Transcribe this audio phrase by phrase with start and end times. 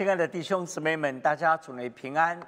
[0.00, 2.40] 亲爱的弟兄姊妹们，大家主内平安。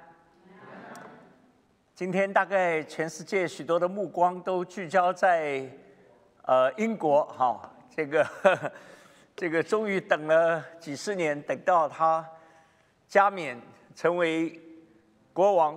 [1.93, 5.69] 今天大概全世界许多的目光都聚焦在
[6.47, 8.27] 呃英国，哈，这个
[9.37, 12.27] 这个终于等了几十年，等到他
[13.07, 13.61] 加冕
[13.93, 14.59] 成为
[15.31, 15.75] 国王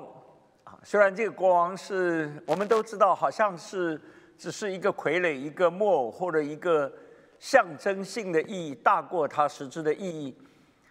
[0.65, 0.79] 啊。
[0.83, 4.01] 虽然这个国王是我们都知道，好像是
[4.39, 6.91] 只是一个傀儡、一个木偶或者一个
[7.39, 10.35] 象征性的意义，大过他实质的意义。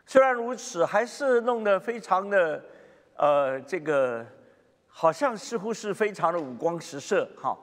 [0.08, 2.64] 虽然如此，还是弄得非常的，
[3.16, 4.24] 呃，这个
[4.88, 7.58] 好像似乎是非常的五光十色，哈。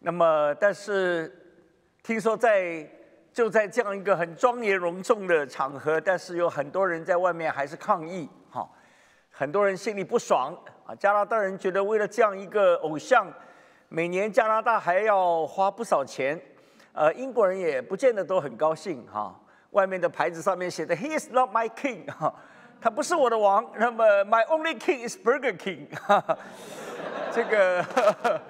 [0.00, 1.32] 那么，但是
[2.02, 2.84] 听说在
[3.32, 8.68] 就在这样一个很庄严隆重的场合，但是有很多人在外面还是抗议，哈。
[9.30, 10.52] 很多人心里不爽
[10.84, 10.92] 啊。
[10.96, 13.32] 加拿大人觉得为了这样一个偶像，
[13.88, 16.40] 每年加拿大还要花不少钱，
[16.92, 19.40] 呃，英国人也不见得都很高兴，哈。
[19.70, 22.34] 外面的牌子上面写的 “He is not my king”，哈，
[22.80, 23.70] 他不是我的王。
[23.76, 26.38] 那么 “My only king is Burger King”，哈哈，
[27.30, 28.40] 这个，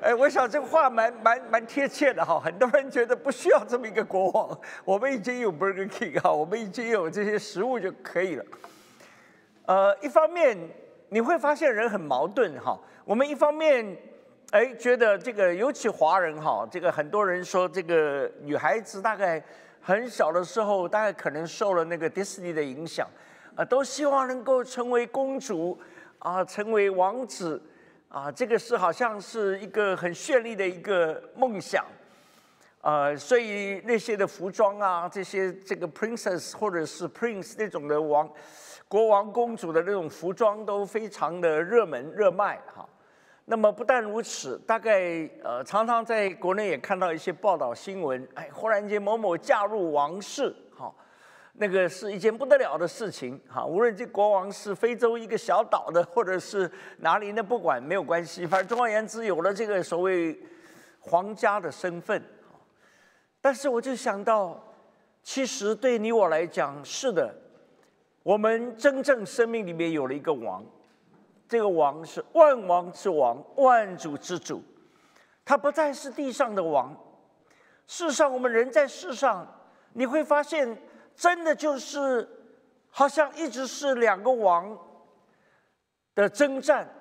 [0.00, 2.40] 哎，我想这个话蛮蛮蛮贴切的哈。
[2.40, 8.44] 很多人觉得不需要这么一个国王，我们已经有 Burger King 哈，我们已经有这些食物就可以了。
[9.66, 10.56] 呃，一方面
[11.10, 12.78] 你会发现人很矛盾哈。
[13.04, 13.96] 我们一方面
[14.52, 19.42] 哎觉得这个尤其华人哈，这个很多人说这个女孩子大概。
[19.86, 23.06] 很小的时候，大概可能受了那个迪士尼的影响，
[23.54, 25.78] 啊，都希望能够成为公主，
[26.20, 27.60] 啊，成为王子，
[28.08, 31.84] 啊，这个是好像是一个很绚丽的一个梦想，
[32.80, 38.26] 呃，所以那些的服装啊，这些这个 princess 或者是 prince 那种的王，
[38.88, 42.88] 国王公主的那种服装都非常的热门热卖，哈。
[43.46, 50.90] 那么不但如此，大概呃常常在国内也看到一些报道新闻，哎，忽然间某某嫁入王室，哈，
[51.52, 60.40] 那个是一件不得了的事情，哈，无论这国王是非洲一个小岛的， 或者是哪里，那不管没有关系，反正总而言之有了这个所谓
[61.00, 62.22] 皇家的身份，
[63.42, 64.58] 但是我就想到，
[65.22, 67.34] 其实对你我来讲是的，
[68.22, 70.64] 我们真正生命里面有了一个王。
[71.54, 74.60] 这个王是万王之王，万主之主，
[75.44, 76.92] 他不再是地上的王。
[77.86, 79.46] 世上我们人在世上，
[79.92, 80.76] 你会发现，
[81.14, 82.28] 真的就是
[82.90, 84.76] 好像一直是两个王
[86.16, 86.92] 的征战。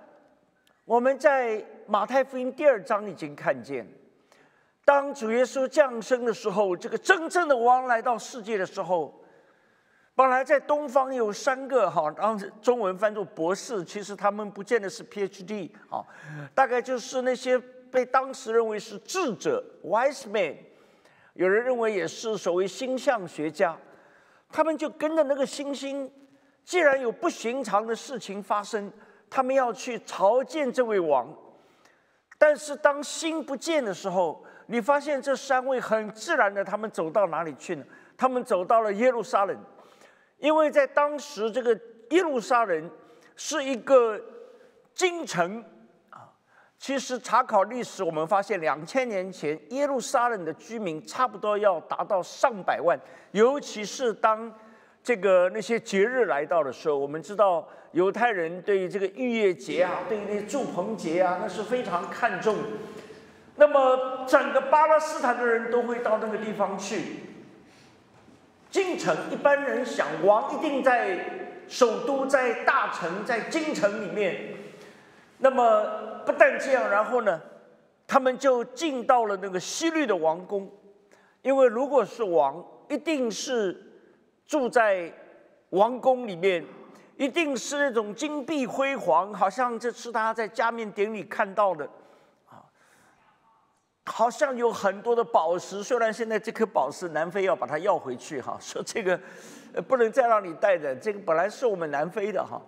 [0.85, 3.91] 我们在马太福音第二章已经看见，
[4.85, 9.19] 当主耶稣降生的时候，这个真正的王来到世界的时候。
[10.15, 16.05] 本来在东方有三个哈，然后中文翻作博士，其实他们不见得是 PhD 啊，
[16.53, 17.57] 大概就是那些
[17.91, 20.55] 被当时认为是智者 （wise man，
[21.33, 23.75] 有人认为也是所谓星象学家，
[24.51, 26.11] 他们就跟着那个星星，
[26.63, 28.91] 既然有不寻常的事情发生，
[29.31, 31.27] 他们要去朝见这位王。
[32.37, 37.83] 但是当星不见的时候，你发现这三位很自然的，他们走到哪里去呢？
[38.15, 39.57] 他们走到了耶路撒冷。
[40.43, 41.73] 因为在当时，这个
[42.09, 42.91] 耶路撒冷
[43.37, 44.19] 是一个
[44.93, 45.63] 京城
[46.09, 46.27] 啊。
[46.77, 52.99] 其实查考历史，我们发现两千年前耶路撒冷的居民差不多要达到上百万。
[53.31, 54.53] 尤其是当
[55.01, 62.57] 这个那些节日来到的时候，我们知道犹太人对于这个逾越节啊，对于那祝棚节啊，那是非常看重。
[63.55, 67.31] 那么整个巴勒斯坦的人都会到那个地方去。
[68.73, 71.19] 京城一般人想王一定在
[71.67, 74.55] 首都，在大城，在京城里面。
[75.37, 75.83] 那么
[76.25, 77.39] 不但这样，然后呢，
[78.07, 80.67] 他们就进到了那个西律的王宫，
[81.43, 83.79] 因为如果是王，一定是
[84.47, 85.13] 住在
[85.69, 86.65] 王宫里面，
[87.17, 91.87] 一定是那种金碧辉煌，好像这是他在加冕典礼看到的。
[94.05, 99.17] 好像有很多的宝石，虽然现在这颗宝石南非要把它要回去哈， 说这个
[99.87, 102.61] 不能再让你带着，这个本来是我们南非的哈。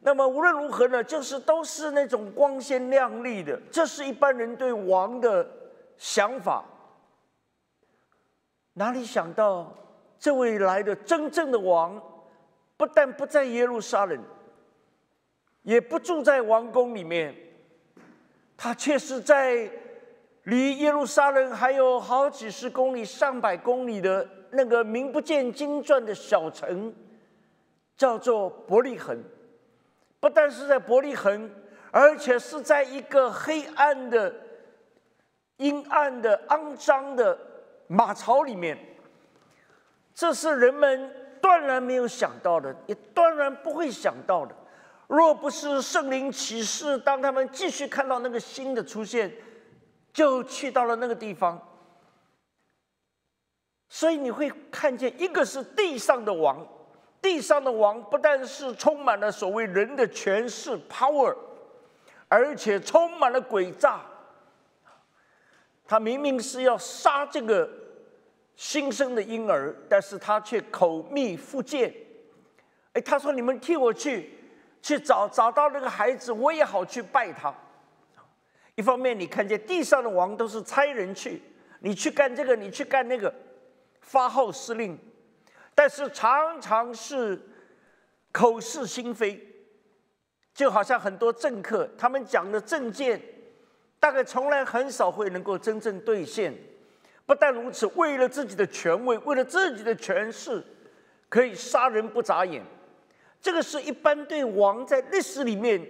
[0.00, 5.48] 那么无论如何呢，就是都是那种光鲜亮丽的，这是一般人对王的
[5.96, 6.64] 想法。
[8.72, 9.72] 哪里想到
[10.18, 12.02] 这位来的真正的王，
[12.76, 14.20] 不但不在耶路撒冷，
[15.62, 17.32] 也不住在王宫里面，
[18.56, 19.70] 他却是在。
[20.46, 26.94] 离耶路撒冷还有好几十公里、上百公里的那个名不见经传的小城，
[27.96, 29.20] 叫做伯利恒。
[30.20, 31.50] 不但是在伯利恒，
[31.90, 34.32] 而且是在一个黑暗的、
[35.56, 37.36] 阴暗的、肮脏的
[37.88, 38.78] 马槽里面。
[40.14, 44.54] 这是人们断然没有想到的，也断然不会想到的。
[45.08, 49.32] 若不是圣灵启示，当他们继续看到那个新的出现，
[50.16, 51.60] 就去到了那个地方。
[53.86, 56.66] 所以你会看见，一个是地上的王，
[57.20, 61.36] 地上的王不但是充满了所谓人的权势 （power），
[62.28, 64.00] 而且充满了诡诈。
[65.86, 67.68] 他明明是要杀这个
[68.54, 71.94] 新生的婴儿，但是他却口蜜腹剑。
[72.94, 74.32] 哎，他说：“你们替我去。”
[74.82, 77.52] 去找找到那个孩子，我也好去拜他。
[78.76, 81.42] 一方面，你看见地上的王都是差人去，
[81.80, 83.34] 你去干这个，你去干那个，
[84.00, 84.94] 发号施令；
[85.74, 87.40] 但是常常是
[88.30, 89.42] 口是心非，
[90.54, 93.20] 就好像很多政客他们讲的政见，
[93.98, 96.54] 大概从来很少会能够真正兑现。
[97.24, 100.62] 不但如此，为了自己的权位，为了自己的权势，
[101.30, 102.62] 可以杀人不眨眼。
[103.40, 105.80] 这个是一般对王在历史里面，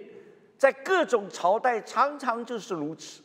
[0.57, 3.21] 在各种朝代常常就是如此。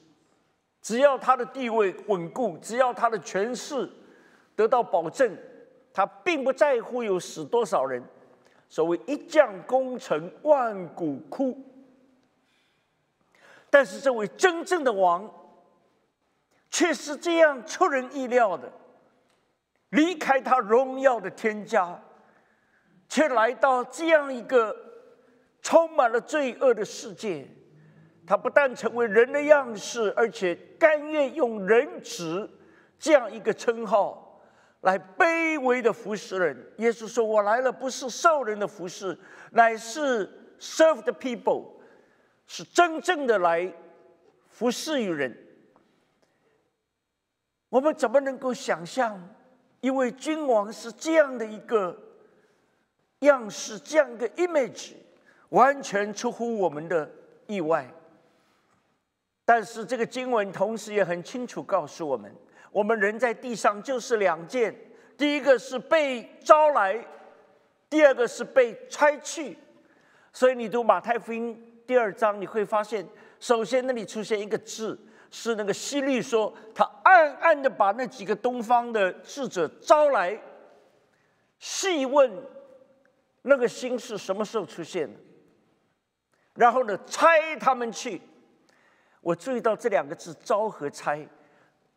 [0.80, 3.88] 只要他的地位稳固，只要他的权势
[4.54, 5.36] 得到保证，
[5.92, 8.02] 他并不在乎有死多少人。
[8.68, 11.58] 所谓一将功成万骨枯。
[13.70, 15.30] 但是这位真正的王，
[16.70, 18.70] 却是这样出人意料的，
[19.90, 22.02] 离开他荣耀的天家。
[23.08, 24.74] 却来到这样一个
[25.62, 27.48] 充满了罪恶的世界，
[28.26, 32.50] 他不但成为人的样式，而且甘愿用人子
[32.98, 34.42] 这样一个称号
[34.80, 36.72] 来卑微的服侍人。
[36.78, 39.16] 耶稣说：“我来了，不是受人的服侍，
[39.52, 40.28] 乃是
[40.58, 41.66] serve the people，
[42.46, 43.72] 是真正的来
[44.50, 45.34] 服侍于人。”
[47.70, 49.18] 我们怎么能够想象
[49.80, 51.96] 一位君王是这样的一个？
[53.20, 54.94] 样式这样一个 image，
[55.52, 57.10] 完全出乎我们的
[57.46, 57.88] 意外。
[59.44, 62.34] 但是这个经文同时也很清楚告诉我们：
[62.70, 64.74] 我们人在地上就是两件，
[65.16, 67.04] 第一个是被招来，
[67.90, 69.56] 第二个是被拆去。
[70.32, 73.06] 所以你读马太福音第二章，你会发现，
[73.38, 74.98] 首先那里出现一个字，
[75.30, 80.40] 是那个希律说，他暗暗的把那几个东方的智者招来，
[81.58, 82.32] 细问。
[83.44, 85.18] 那个心是什么时候出现的？
[86.54, 88.20] 然后呢，猜他们去。
[89.20, 91.26] 我注意到这两个字“招”和“猜”，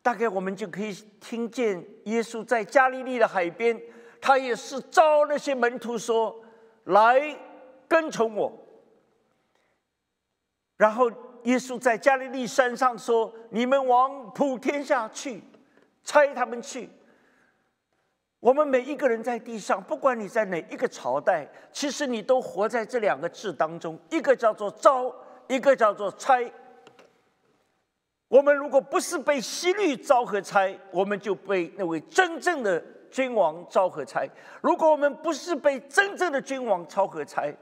[0.00, 3.80] 大概我们就可以听见耶稣在加利利的海边，
[4.20, 6.42] 他也是招那些门徒说
[6.84, 7.36] ：“来
[7.88, 8.52] 跟从我。”
[10.78, 11.10] 然后
[11.42, 15.42] 耶稣在加利利山上说：“你们往普天下去，
[16.02, 16.88] 猜他们去。”
[18.46, 25.12] 我们每一个人在地上，不管你在哪一个朝代，其实你都活在这两个字当中，一个叫做招，
[25.48, 26.48] 一个叫做拆。
[28.28, 34.28] 我们如果不是被西律招和拆，我们就被那位真正的君王招和拆；
[34.60, 37.52] 如果我们不是被真正的君王招和拆，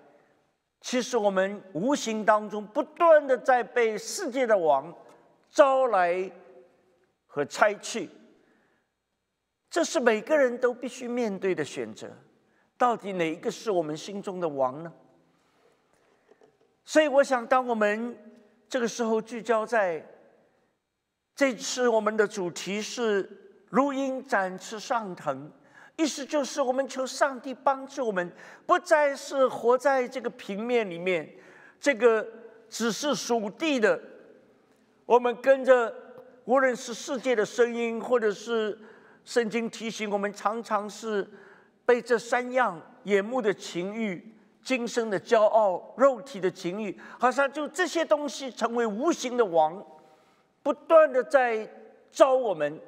[0.82, 4.94] 其实我们无形当中不断的在被世界的王
[5.50, 6.30] 招来
[7.26, 8.10] 和拆去。
[9.74, 12.08] 这是每个人都必须面对的选择，
[12.78, 14.92] 到底哪一个是我们心中的王呢？
[16.84, 18.16] 所以，我想，当我们
[18.68, 20.06] 这个时候聚焦在
[21.34, 23.28] 这次我们的主题是
[23.68, 25.50] “如鹰展翅上腾”，
[25.98, 28.30] 意思就是我们求上帝帮助我们，
[28.66, 31.28] 不再是活在这个平面里面，
[31.80, 32.24] 这个
[32.70, 34.00] 只是属地的，
[35.04, 35.92] 我们跟着
[36.44, 38.78] 无论是世界的声音，或者是。
[39.24, 41.28] 圣经提醒我们，常常是
[41.86, 49.84] 被这三样眼目的情欲、今生的骄傲、肉体的情欲，好像就这些东西成为无形的王，
[50.62, 51.68] 不断的在
[52.10, 52.80] 招我们，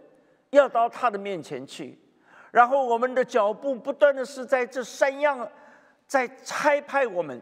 [0.51, 1.99] 要到他的面前去。
[2.51, 5.47] 然后我们的脚步不断的是在这三样
[6.07, 7.41] 在拆派我们，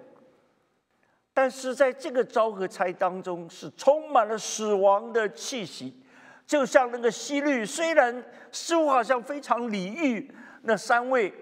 [1.32, 6.00] 但是在这个招和拆当中，是充满了死亡的气息。
[6.46, 8.22] 就像那个西律，虽然
[8.52, 10.30] 似乎好像非常礼遇
[10.62, 11.32] 那三位，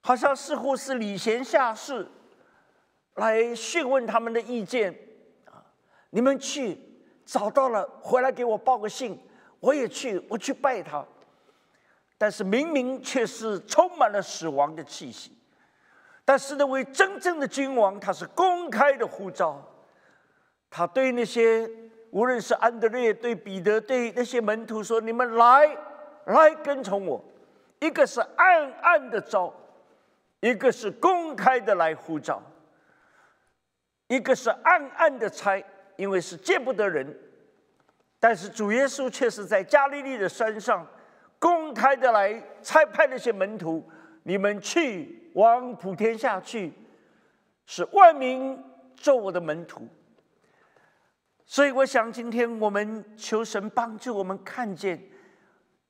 [0.00, 2.04] 好像似乎是礼贤下士，
[3.14, 4.92] 来询问他们的意见
[5.44, 5.62] 啊。
[6.10, 6.76] 你们去
[7.24, 9.16] 找到了，回来给我报个信，
[9.60, 11.06] 我也去，我去拜他。
[12.18, 15.38] 但是明明却是充满了死亡的气息。
[16.24, 19.64] 但是那位真正的君王，他是公开的呼召，
[20.68, 21.70] 他对那些。
[22.10, 25.76] 无论是安德烈对彼得对那些门徒说：“你们来，
[26.24, 27.24] 来跟从我，
[27.78, 29.52] 一个是暗暗的招，
[30.40, 32.42] 一个是公开的来呼召。
[34.08, 35.62] 一个是暗暗的猜，
[35.94, 37.06] 因为是见不得人；
[38.18, 40.84] 但是主耶稣却是在加利利的山上
[41.38, 43.88] 公开的来差派那些门徒：
[44.24, 46.72] 你们去往普天下去，
[47.66, 48.60] 使万民
[48.96, 49.86] 做我的门徒。
[51.50, 55.02] 所以，我想今天我们求神帮助我们看见，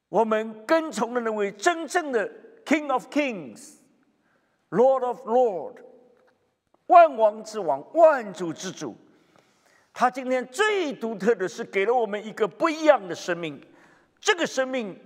[0.08, 2.26] 我们跟从的那位真正的
[2.64, 3.74] King of Kings、
[4.70, 5.74] Lord of Lord。
[6.86, 8.96] 万王之王，万主之主，
[9.92, 13.60] 他今天最独特的是给了我们一个不一样的生命。
[14.18, 14.98] 这个生命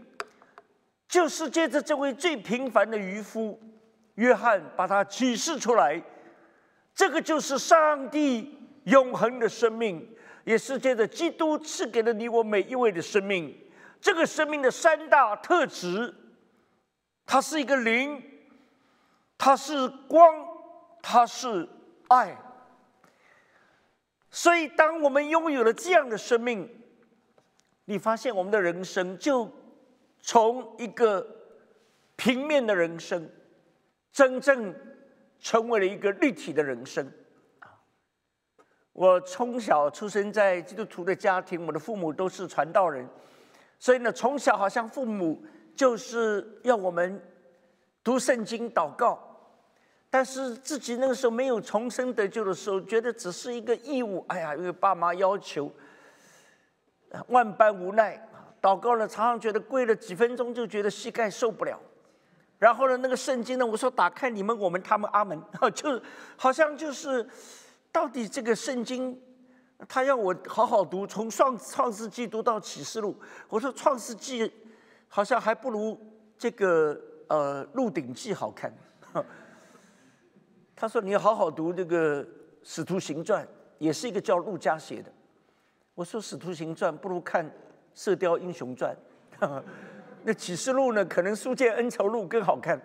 [1.09, 3.61] 就是借着这位最平凡的渔夫
[4.15, 6.01] 约翰把他启示出来。
[6.95, 10.14] 这个就是上帝永恒的生命，
[10.45, 13.55] 也是借着基督赐给了你我每一位的生命。
[14.01, 16.15] 这个生命的三大特质，
[17.27, 18.23] 它是一个灵，
[19.37, 20.55] 它是光。
[21.07, 21.69] 它是
[22.09, 22.35] 爱，
[24.31, 26.67] 所以当我们拥有了这样的生命，
[27.85, 29.53] 你发现我们的人生就
[30.23, 31.27] 从一个
[32.17, 33.31] 平面的人生，
[34.11, 34.75] 真正
[35.39, 37.07] 成为了一个立体的人生。
[38.95, 43.07] 我从小出生在基督徒的家庭，我的父母都是传道人，
[43.79, 47.21] 所以呢，从小好像父母就是要我们
[48.03, 49.19] 读圣经、祷告。
[50.09, 54.25] 但是自己那个时候没有重生得救的时候，觉得只是一个义务。
[54.29, 55.69] 哎呀，因为爸妈要求，
[57.27, 58.25] 万般无奈。
[58.63, 61.77] 祷告呢，常常觉得跪了几分钟就觉得膝盖受不了。
[62.61, 65.43] 然后呢，那个圣经呢，我说打开你们、我们、他们、阿门，
[65.75, 66.01] 就
[66.37, 67.29] 好像就是，
[67.95, 69.17] 到底这个圣经，
[69.87, 73.15] 他要我好好读，从创创世纪读到启示录。
[73.49, 74.53] 我说创世纪
[75.07, 75.97] 好像还不如
[76.37, 78.75] 这个呃鹿鼎记好看。
[80.75, 82.25] 他说：“你好好读这个
[82.65, 83.45] 《使徒行传》，
[83.79, 85.13] 也是一个叫陆家写的。”
[85.95, 87.47] 我说：“《使徒行传》不如看
[87.95, 88.93] 《射雕英雄传》，
[90.25, 91.05] 那《启示录》呢？
[91.05, 92.77] 可能《书剑恩仇录》更好看。”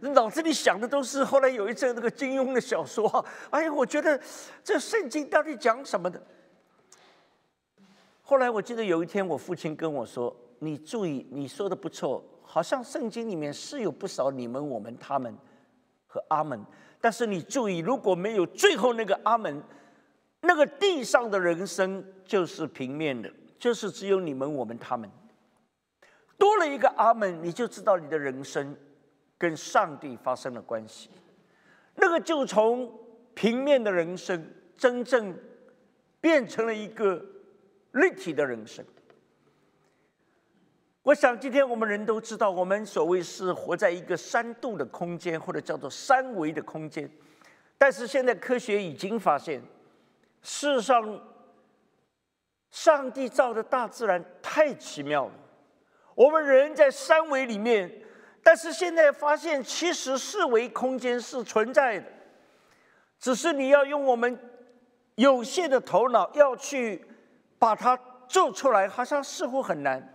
[0.00, 3.24] 脑子里想的都是后来有一阵那个金庸的小说。
[3.50, 4.20] 哎呀，我觉得
[4.62, 6.22] 这圣经到底讲什么的？
[8.22, 15.36] 后来我记得有一天，我父亲跟我说：“你注意，你说的不错，好像圣经里面是有不少你们、我们、他们
[16.06, 16.64] 和阿门。”
[17.00, 19.62] 但是你注意，如果没有最后那个阿门，
[20.40, 25.10] 那个地上的人生就是平面的，就是只有你们、我们、他们。
[26.38, 28.74] 多了一个阿门，你就知道你的人生
[29.44, 31.10] 跟上帝发生了关系。
[31.96, 32.90] 那个就从
[33.34, 34.42] 平面的人生，
[34.74, 35.38] 真正
[36.18, 37.22] 变成了一个
[37.92, 38.82] 立体的人生。
[41.02, 47.06] 我想，今天我们人都知道，我们所谓是活在一个三度的空间，或者叫做三维的空间。
[47.76, 49.60] 但是现在科学已经发现，
[50.40, 51.20] 世上
[52.70, 55.32] 上帝造的大自然太奇妙了。
[56.14, 57.92] 我们人在三维里面，
[58.44, 62.06] 但是现在发现，其实四维空间是存在的，
[63.18, 64.38] 只是你要用我们
[65.14, 67.04] 有限的头脑要去
[67.58, 67.98] 把它
[68.28, 70.14] 做出来，好像似乎很难。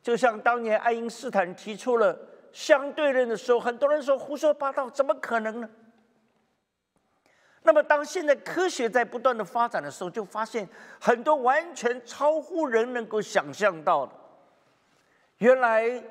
[0.00, 2.16] 就像当年爱因斯坦提出了
[2.52, 5.68] 相对论的时候，很多人说胡说八道，怎么可能呢？
[7.64, 10.68] 那么当现在科学在不断的发展的时候，就发现
[11.00, 14.12] 很多完全超乎人能够想象到的。
[15.38, 16.02] 原来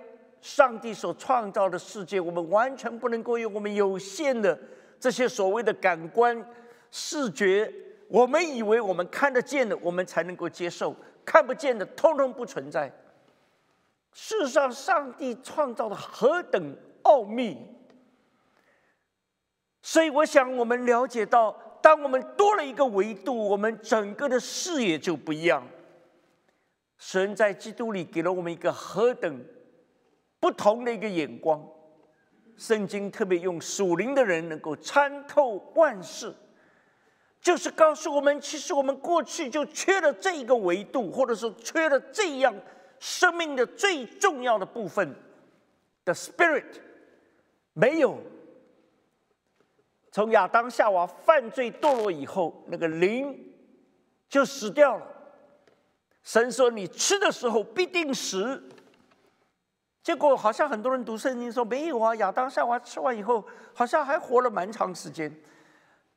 [0.41, 4.59] 上帝所创造的世界，我们完全不能够用我们有限的
[4.99, 6.45] 这些所谓的感官
[6.89, 7.71] 视觉，
[8.07, 10.93] 我们以为我们看得见的，我们才能够接受；
[11.23, 12.91] 看不见的，通通不存在。
[14.13, 17.57] 事实上，上帝创造的何等奥秘！
[19.81, 25.65] 所以，我想我们了解到，当我们多了一个维度，我们整个的视野就不一样。
[26.97, 29.43] 神在基督里给了我们一个何等
[30.41, 31.65] 不同的一个眼光。
[32.57, 36.35] 圣经特别用属灵的人能够参透万事，
[37.41, 42.53] 就是告诉我们，其实我们过去就缺了这一个维度，或者说缺了这样。
[42.99, 45.15] 生命的最重要的部分
[46.05, 46.79] 的 spirit
[47.73, 48.19] 没有。
[50.11, 53.53] 从亚当夏娃犯罪堕落以后，那个灵
[54.29, 55.07] 就死掉了。
[56.21, 58.61] 神说：“你吃的时候必定死。”
[60.03, 65.31] 结果好像很多人读圣经说没有啊，亚当夏娃吃完以后，好像还活了蛮长时间。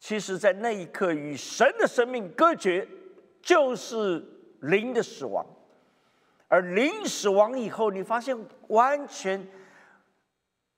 [0.00, 2.86] 其实，在那一刻与神的生命隔绝，
[3.42, 4.22] 就是
[4.60, 5.44] 灵的死亡。
[6.48, 8.36] 而灵死亡以后，你发现
[8.68, 9.46] 完全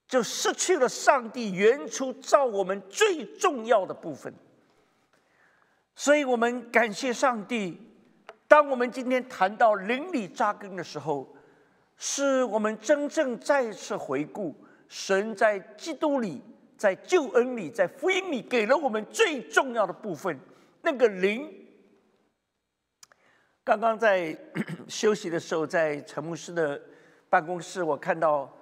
[0.08, 4.32] 就失去了上帝原初造我们最重要的部分。
[5.94, 7.80] 所以我们感谢上帝。
[8.48, 11.35] 当我们今天谈到灵里扎根的时候，
[11.96, 14.54] 是我们真正再次回顾
[14.88, 16.42] 神在基督里、
[16.76, 20.38] 在救恩里、在福音里给了我们最重要的部分——
[20.82, 21.52] 那个灵。
[23.64, 24.36] 刚刚在
[24.88, 26.80] 休息的时候，在陈牧师的
[27.28, 28.54] 办公室，我看到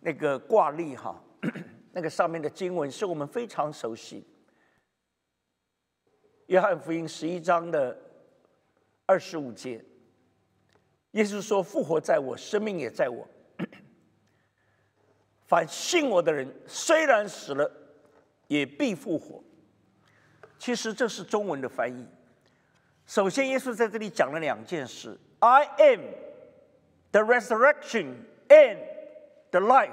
[0.00, 1.22] 那个挂历哈，
[1.92, 4.20] 那个上面的经文是我们非常熟悉，
[6.46, 8.04] 《约翰福音》十一章的。
[9.10, 9.82] 二十五节，
[11.12, 13.26] 耶稣说：“复活在我，生命也在我。
[15.46, 17.70] 凡信我的人，虽然死了，
[18.46, 19.42] 也必复活。”
[20.58, 22.06] 其实这是中文的翻译。
[23.06, 26.00] 首先，耶稣在这里讲了两件事：“I am
[27.10, 28.16] the resurrection
[28.48, 28.78] and
[29.50, 29.92] the life。”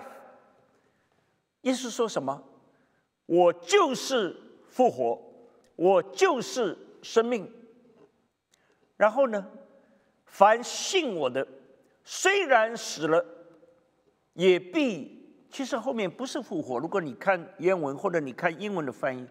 [1.61, 2.43] 耶稣说什么？
[3.25, 4.35] 我就是
[4.69, 5.19] 复活，
[5.77, 7.49] 我就是生命。
[8.97, 9.47] 然后呢？
[10.37, 11.47] 凡信我的，
[12.03, 13.25] 虽然死了，
[14.33, 15.09] 也必……
[15.49, 16.77] 其实后面不是复活。
[16.77, 19.25] 如果你看原文或者你看英文的翻译，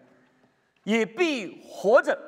[0.85, 2.19] 也必活着。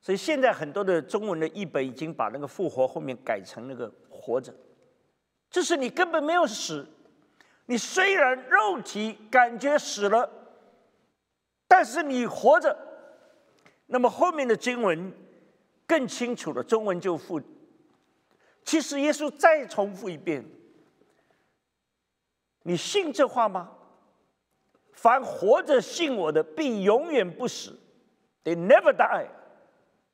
[0.00, 4.54] 所以现在很多的中文的译本已经把那个复活后面改成那个活着，
[5.50, 6.88] 就是你根本没有死。
[7.66, 10.26] 你虽然肉体感觉死了，
[11.68, 12.74] 但是你活着。
[13.88, 15.12] 那么后面的经文。
[15.86, 17.40] 更清楚的中文就复。
[18.64, 20.44] 其实耶稣再重复一遍
[22.64, 23.70] ：“你信这话吗？
[24.92, 27.78] 凡活着信我的，必永远不死。
[28.42, 29.28] They never die。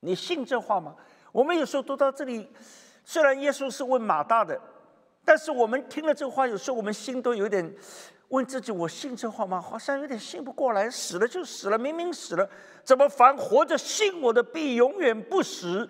[0.00, 0.96] 你信这话吗？
[1.32, 2.48] 我们有时候读到这里，
[3.04, 4.60] 虽然耶稣是问马大的，
[5.24, 7.74] 但是我们听了这话，有时候我们心都有点。
[8.32, 9.60] 问自己：我信这话吗？
[9.60, 10.88] 好像有点信不过来。
[10.90, 12.48] 死了就死了，明明死了，
[12.82, 15.88] 怎么凡活着信我的，必永远不死？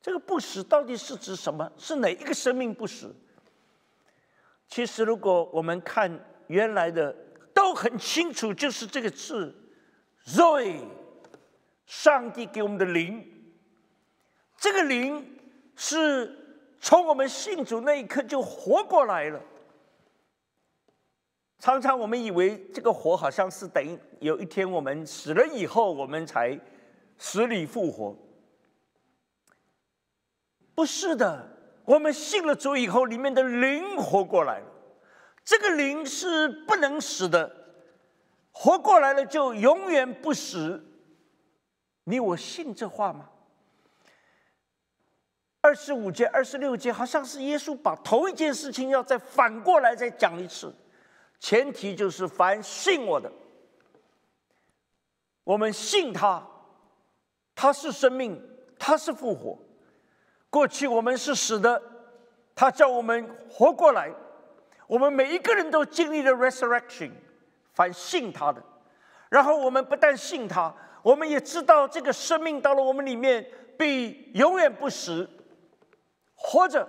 [0.00, 1.70] 这个不死到底是指什么？
[1.78, 3.14] 是哪一个生命不死？
[4.66, 6.10] 其实，如果我们看
[6.48, 7.14] 原来的，
[7.54, 9.54] 都很清楚，就是这个字
[10.26, 10.80] “Zoe”，
[11.86, 13.24] 上帝给我们的灵。
[14.56, 15.38] 这个灵
[15.76, 16.36] 是
[16.80, 19.40] 从我们信主那一刻就活过来了。
[21.62, 26.58] 常常我们以为这个活好像是等于有一天我们死了以后，我们才
[27.16, 28.16] 死里复活。
[30.74, 31.48] 不是的，
[31.84, 34.66] 我们信了主以后，里面的灵活过来了。
[35.44, 37.48] 这个灵是不能死的，
[38.50, 40.84] 活过来了就永远不死。
[42.02, 43.28] 你我信这话吗？
[45.60, 50.74] 二十五节、二十六节，好像是耶稣把头一件事情要再反过来再讲一次。
[51.42, 53.30] 前提就是凡信我的，
[55.42, 56.40] 我们信他，
[57.52, 58.40] 他是生命，
[58.78, 59.58] 他是复活。
[60.48, 61.82] 过去我们是死的，
[62.54, 64.08] 他叫我们活过来。
[64.86, 67.10] 我们每一个人都经历了 resurrection，
[67.74, 68.62] 凡信他的。
[69.28, 73.44] 然后我们不但信他，我们也知道这个生命到了我们里面
[73.76, 75.28] 必永远不死，
[76.36, 76.88] 活着。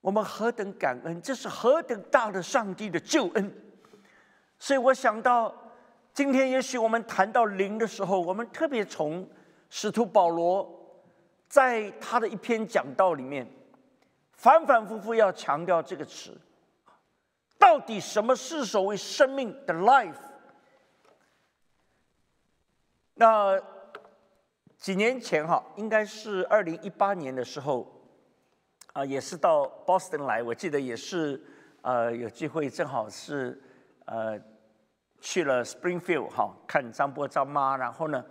[0.00, 1.20] 我们何等感恩！
[1.20, 3.52] 这是何等大的上帝的救恩！
[4.56, 5.52] 所以我想到，
[6.14, 9.28] 今天也许我们谈到灵的时候，我们特别从
[9.68, 11.02] 使徒保罗
[11.48, 13.50] 在他的一篇讲道里面，
[14.32, 16.40] 反反复复要强调这个词：
[17.58, 20.14] 到底什么是所谓生命的 life？
[23.14, 23.60] 那
[24.78, 27.92] 几年前哈，应该是二零一八年的时候。
[28.96, 31.38] 啊，也是到 Boston 来，我记得也是，
[31.82, 33.60] 呃，有机会正好是，
[34.06, 34.40] 呃，
[35.20, 38.24] 去了 Springfield 哈，看张波张妈，然后呢，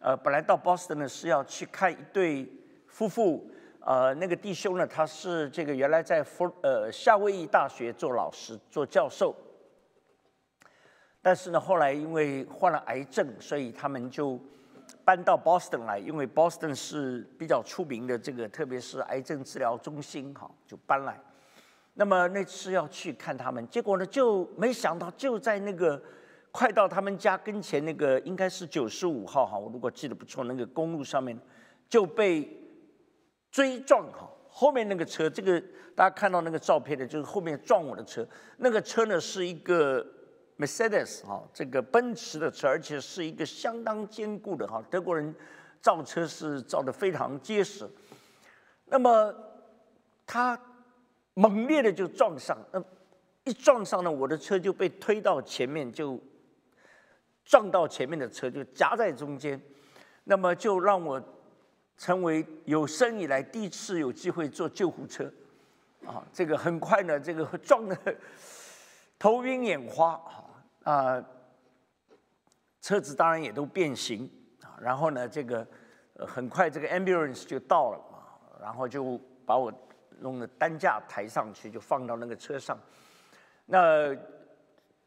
[0.00, 2.50] 呃，本来到 Boston 呢是要去看一对
[2.88, 3.48] 夫妇，
[3.82, 9.32] 呃，那个弟兄呢他是这个原来在福呃夏威夷大学做老师做教授，
[11.22, 14.36] 但是呢后来因为患了癌症，所以他们就。
[15.10, 21.20] 搬到 Boston 来，因为 Boston 是比较出名的这个，特别是癌症治疗中心，哈，就搬来。
[21.94, 26.00] 那么那次要去看他们，结果呢，就没想到就在那个
[26.52, 31.36] 快到他们家跟前那个，应该是九十五号，哈，我如果记得不错，那个公路上面
[31.88, 32.48] 就被
[33.50, 35.60] 追撞，哈，后面那个车，这个
[35.96, 38.24] 大家看到那个照片的，就是后面撞我的车，
[38.58, 40.06] 那个车呢是一个。
[40.60, 44.84] Mercedes 哈，这个奔驰的车，而且是一个相当坚固的哈。
[44.90, 45.34] 德国人
[45.80, 47.88] 造车是造的非常结实。
[48.84, 49.34] 那么
[50.26, 50.60] 他
[51.32, 52.84] 猛烈的就撞上，那
[53.44, 56.20] 一撞上呢，我的车就被推到前面，就
[57.42, 59.58] 撞到前面的车，就夹在中间，
[60.24, 61.22] 那么就让我
[61.96, 65.32] 成为有生以来第一次有机会坐救护车，
[66.04, 67.96] 啊，这个很快呢，这个 撞的
[69.18, 70.44] 头晕眼花，啊
[70.82, 71.24] 啊，
[72.80, 74.30] 车子当然也都变形
[74.62, 75.66] 啊，然后呢，这个
[76.26, 79.72] 很快这个 ambulance 就到了啊，然后就把我。
[80.22, 82.78] 弄的担架抬上去，就放到那个车上。
[83.64, 84.14] 那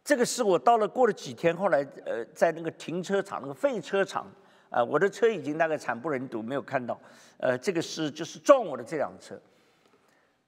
[0.03, 4.25] 这个是我到了过了几天，后来呃，在那个停车场那个废车场
[4.71, 6.99] 啊，我的车已经大概惨不忍睹，没有看到。
[7.37, 9.39] 呃，这个是就是撞我的这辆车。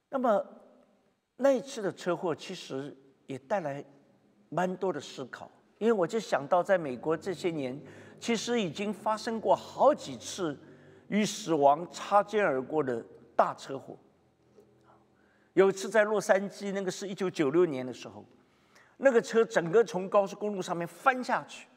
[0.10, 0.44] 那么
[1.36, 3.86] 那一次的车祸其实也带来
[4.56, 7.78] 蛮多的思考，因为我就想到在美国这些年，
[8.22, 10.58] 其实已经发生过好几次
[11.10, 13.04] 与死亡擦肩而过的
[13.36, 13.98] 大车祸。
[15.52, 18.24] 有一次在洛杉矶，那个是一九九六年的时候，
[18.96, 21.68] 那个车整个从高速公路上面翻下去，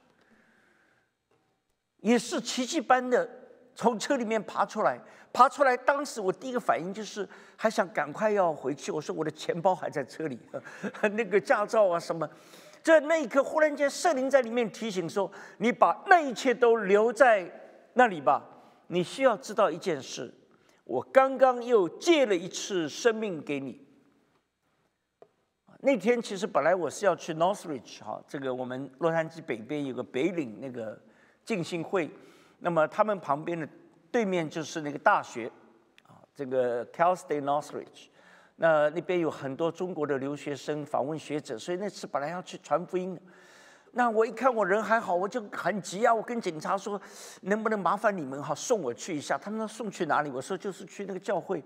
[1.98, 3.28] 也是奇迹般的
[3.74, 5.00] 从车里面爬出来。
[5.30, 8.90] 爬出来，当时我第一个反应就是还想赶快要回去。
[8.90, 10.38] 我说我的钱包还在车里，
[11.12, 12.28] 那个驾照啊什么。
[12.82, 17.50] 在那一刻，忽然间圣灵在里面提醒说：“你把那一切都留在
[17.94, 18.44] 那里吧。
[18.86, 20.32] 你需要知道一件事。”
[20.84, 23.86] 我刚刚又借了一次生命给你。
[25.80, 30.98] 那天其实本来我是要去 Northridge 哈，这个我们洛杉矶北边有个北岭那个
[31.44, 32.10] 浸信会，
[32.60, 33.68] 那么他们旁边的
[34.10, 35.52] 对面就是那个大学，
[36.04, 38.08] 啊，这个 Cal State Northridge，
[38.60, 43.16] 那那边有很多中国的留学生访问学者，所以那次本来要去传福音。
[43.92, 46.12] 那我一看我人还好，我就很急啊！
[46.12, 47.00] 我跟警察说，
[47.42, 49.38] 能不能麻烦你们哈送我去一下？
[49.38, 50.30] 他们说送去哪里？
[50.30, 51.62] 我说就是去那个教会。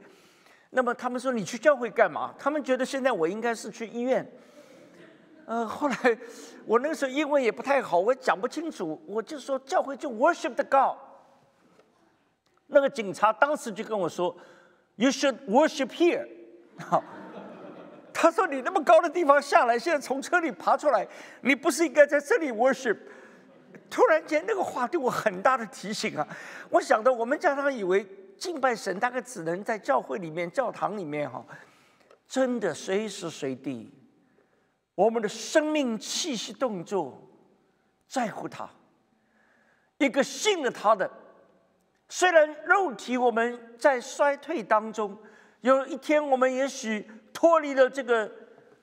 [0.70, 2.34] 那么他们说你去教会干嘛？
[2.38, 4.30] 他们觉得现在我应该是去医院。
[5.46, 5.96] 呃，后来
[6.66, 10.98] 我那个时候英文也不太好，我讲不清楚，我就说教会就 worship the God。
[12.66, 14.36] 那个警察当时就跟我说
[14.96, 16.28] ，You should worship here。
[16.82, 17.02] 好。
[18.12, 21.06] 他说：“你那么高的地方下来，现在从车里爬出来，
[21.40, 22.98] 你不是应该在这里 worship？”
[23.88, 26.26] 突然间，那个话对我很大的提醒啊！
[26.70, 28.06] 我想到，我们常常以为
[28.38, 31.44] 敬拜神大概只能在教会里面、教堂里面哈，
[32.26, 33.92] 真的随时随地，
[34.94, 37.22] 我们的生命气息、动作
[38.06, 38.68] 在乎他。
[39.98, 41.10] 一个信了他的，
[42.08, 45.18] 虽然肉体我们在衰退当中，
[45.62, 47.10] 有一天我们也许。
[47.34, 48.30] 脱离了这个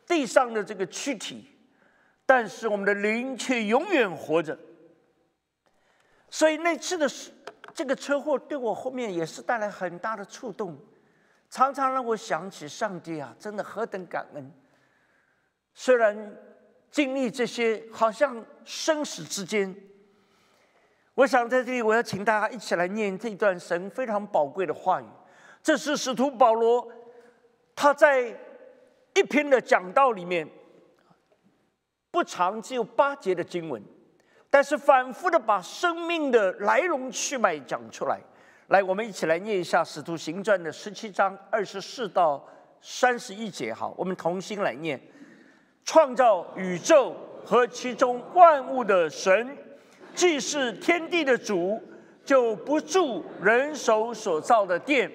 [0.05, 1.47] 地上的这个躯体，
[2.25, 4.57] 但是我们的灵却永远活着。
[6.29, 7.07] 所以那次的
[7.73, 10.77] 这个车祸对我后面也是带来很大的触动，
[11.49, 14.51] 常常让我想起上帝啊，真的何等感恩！
[15.73, 16.35] 虽然
[16.91, 19.73] 经历这些，好像生死之间，
[21.13, 25.05] 我想在这里我要请大家一起来念这段神非常宝贵的话语。
[25.69, 26.91] 这是使徒保罗
[27.75, 28.35] 他在。
[29.15, 30.47] 一篇的讲道里面
[32.09, 33.83] 不长，只有八节的经文，
[34.49, 38.19] 但是反复的把生命的来龙去脉讲出来。
[38.67, 42.47] 来，我们一起来念一下《使徒行传》的十七章二十四到
[42.81, 43.73] 三十一节。
[43.73, 44.99] 好，我们同心来念：
[45.83, 47.13] 创造宇宙
[47.45, 49.57] 和其中万物的神，
[50.15, 51.81] 既是天地的主，
[52.23, 55.11] 就不住人手所造的殿，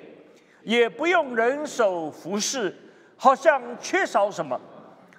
[0.65, 2.75] 也不用人手服侍。
[3.17, 4.61] 好像缺少什么，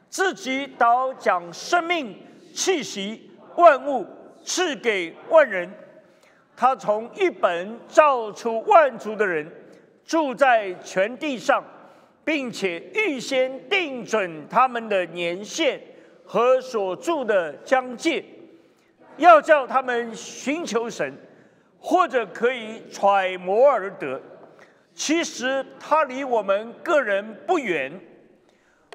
[0.09, 2.15] 自己倒将生命
[2.53, 4.05] 气息万物
[4.43, 5.71] 赐给万人。
[6.55, 9.49] 他从一本造出万族的人，
[10.05, 11.63] 住在全地上，
[12.23, 15.81] 并且预先定准他们的年限
[16.25, 18.23] 和所住的疆界，
[19.17, 21.17] 要叫他们寻求神，
[21.79, 24.21] 或者可以揣摩而得。
[24.95, 27.91] 其实他离我们个人不远，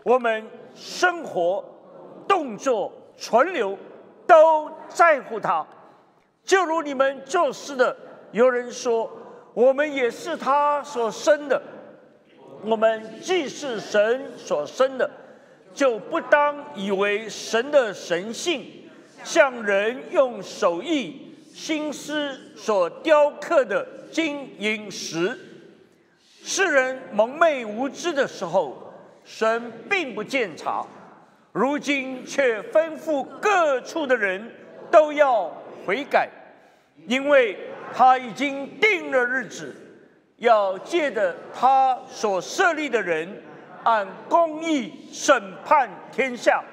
[0.03, 1.63] 我们生活、
[2.27, 3.79] 动作、存留
[4.27, 5.65] 都在乎他。
[6.43, 7.95] 就如你们做事的，
[8.33, 9.11] 有人说
[9.53, 11.61] 我们也是他所生的，
[12.65, 15.09] 我们既是神所生的，
[15.75, 18.65] 就不当以为神的神性
[19.23, 25.39] 像人用手艺、心思所雕刻的金银石。
[26.43, 28.93] 世人蒙昧无知的时候，
[29.25, 30.87] 神并不见察；
[31.53, 34.51] 如今却吩咐各处的人
[34.91, 35.53] 都要
[35.87, 36.29] 悔改，
[37.07, 37.57] 因为
[37.95, 39.75] 他已经定了日子，
[40.39, 43.43] 要借着他所设立的人，
[43.85, 46.65] 按公义审判天下，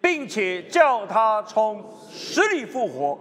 [0.00, 3.18] 并且叫他从死里复活，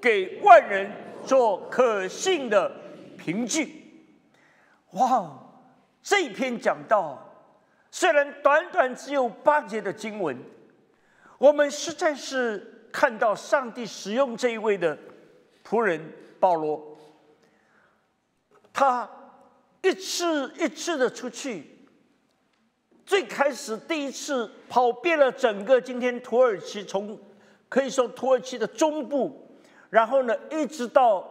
[0.00, 0.90] 给万人
[1.26, 2.70] 做可信的
[3.18, 3.83] 凭据。
[4.94, 5.38] 哇，
[6.02, 7.18] 这篇讲到，
[7.90, 10.36] 虽然短短只有八节的经文，
[11.38, 14.96] 我们实在是看到上帝使用这一位的
[15.64, 16.96] 仆人保罗，
[18.72, 19.08] 他
[19.82, 21.70] 一次一次的出去。
[23.06, 27.18] 最开始第一次跑遍了整个今天土耳其，从
[27.68, 29.58] 可以说土耳其的中部，
[29.90, 31.28] 然后呢一直到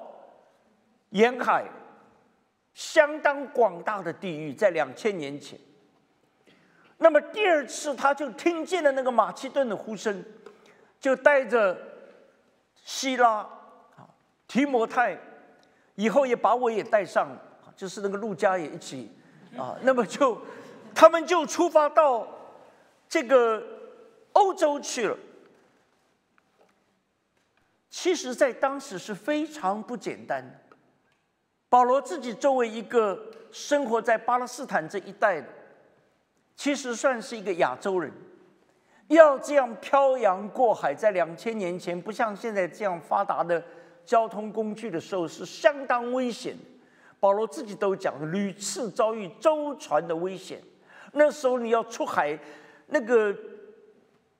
[1.09, 1.65] 沿海，
[2.73, 5.59] 相当广大的地域，在两千年前。
[6.97, 10.23] 那么第二次他就听见了那个马其顿的呼声，
[10.99, 11.77] 就带着
[12.83, 13.37] 希拉
[13.95, 14.07] 啊
[14.47, 15.17] 提摩太，
[15.95, 17.29] 以后也把我也带上，
[17.75, 19.11] 就是那个陆家也一起
[19.57, 20.39] 啊，那么就。
[20.95, 22.27] 他们就出发到
[23.09, 23.63] 这个
[24.33, 25.17] 欧洲去了。
[27.89, 30.62] 其实，在当时是非常不简单的。
[31.73, 33.19] 保罗自己作为一个
[33.51, 35.47] 生活在巴勒斯坦这一带的，
[36.55, 38.13] 其实算是一个亚洲人，
[39.07, 43.59] 要这样漂洋过海，在两千年前不像现在这样发达的
[44.05, 46.55] 交通工具的时候，是相当危险。
[47.19, 50.61] 保罗自己都讲，屡次遭遇舟船的危险。
[51.13, 52.37] 那时候你要出海，
[52.85, 53.35] 那个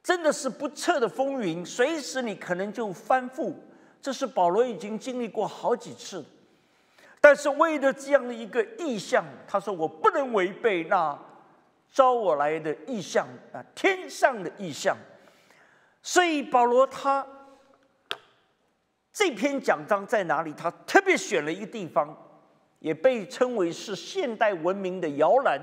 [0.04, 3.56] 真的是不测的风云，随时你可能就翻覆。
[4.00, 6.24] 这是保罗已经经历过好几次，
[7.24, 11.18] 但是为了这样的一个意向，他说我不能违背那
[11.90, 14.94] 招我来的意向啊，天上的意向。
[16.02, 17.26] 所以保罗他
[19.14, 20.52] 这篇讲章在哪里？
[20.52, 22.14] 他特别选了一个地方，
[22.80, 25.62] 也被称为是现代文明的摇篮。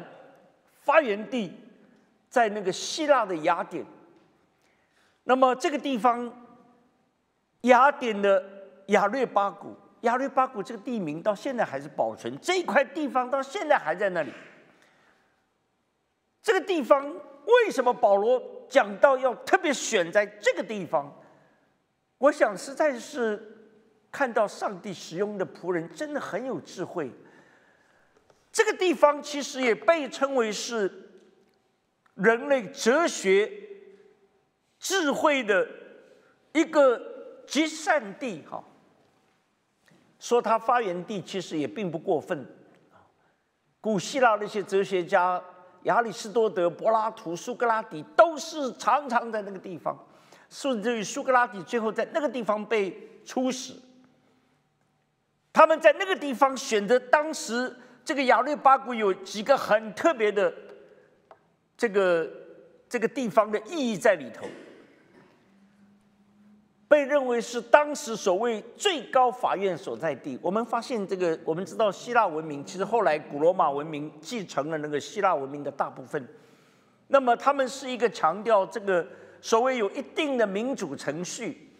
[0.80, 1.54] 发源地
[2.30, 3.84] 在那个希腊的雅典，
[5.24, 6.32] 那么这个地方，
[7.60, 8.42] 雅典的
[8.86, 14.32] 雅略巴谷，亚略巴谷这个地名到现在还是保存，这一块地方到现在还在那里。
[16.42, 17.06] 这个地方
[17.44, 21.14] 为什么保罗讲到要特别选在这个地方？
[22.18, 23.70] 我想实在是
[24.10, 27.10] 看到上帝使用的仆人真的很有智慧。
[28.52, 31.10] 这个地方其实也被称为是
[32.14, 33.50] 人类哲学
[34.78, 35.68] 智慧的
[36.52, 37.00] 一个
[37.46, 38.64] 集散地，哈。
[40.20, 42.46] 说它发源地其实也并不过分。
[43.80, 45.42] 古希腊那些哲学家，
[45.82, 49.98] 亚里士多德、柏拉图、苏格拉底，都是常常在那个地方，
[50.48, 53.74] 甚至于苏格拉底最后在那个地方被处死。
[55.52, 57.74] 他们在那个地方选择当时。
[58.02, 60.52] 这个亚略巴谷有几个很特别的
[61.76, 62.28] 这个
[62.88, 64.46] 这个地方的意义在里头，
[66.90, 70.36] 被认为是当时所谓最高法院所在地。
[70.42, 76.26] 我们发现这个，我们知道希腊文明其实后来古罗马文明继承了那个希腊文明的大部分，
[77.06, 79.06] 那么他们是一个强调这个
[79.40, 81.70] 所谓有一定的民主程序，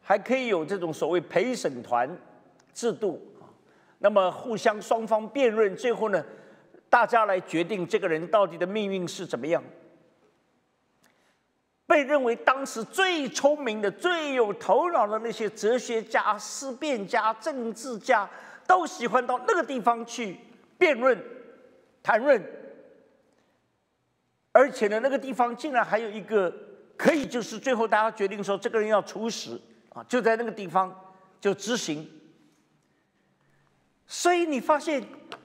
[0.00, 2.08] 还可以有这种所谓陪审团
[2.72, 3.20] 制度。
[3.98, 6.24] 那么互相双方辩论，最后呢，
[6.88, 9.60] 大家来决定这个人到底的命运是怎么样。
[11.90, 18.30] 被认为当时最聪明的、最有头脑的那些哲学家、思辨家、政治家，
[18.64, 20.38] 都喜欢到那个地方去
[20.78, 21.20] 辩论、
[22.00, 22.40] 谈论。
[24.52, 26.54] 而且呢，那个地方竟然还有一个
[26.96, 29.60] 可以，就是最后大家决定说这个人要处死
[29.92, 30.96] 啊，就在那个地方
[31.40, 32.08] 就执行。
[34.06, 35.02] 所以你发现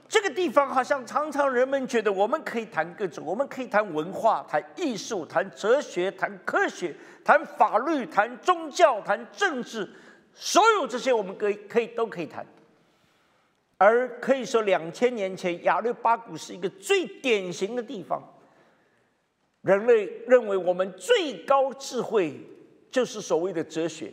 [0.08, 9.88] 这个地方好像常常人们觉得我们可以谈各种，我们可以谈文化、谈艺术、谈哲学、谈科学、谈法律、谈宗教、谈政治，
[10.32, 12.46] 所有这些我们可以可以都可以谈。
[13.78, 18.22] 而可以说，两千年前亚略巴谷是一个最典型的地方。
[19.62, 22.40] 人类认为我们最高智慧
[22.90, 24.12] 就是所谓的哲学。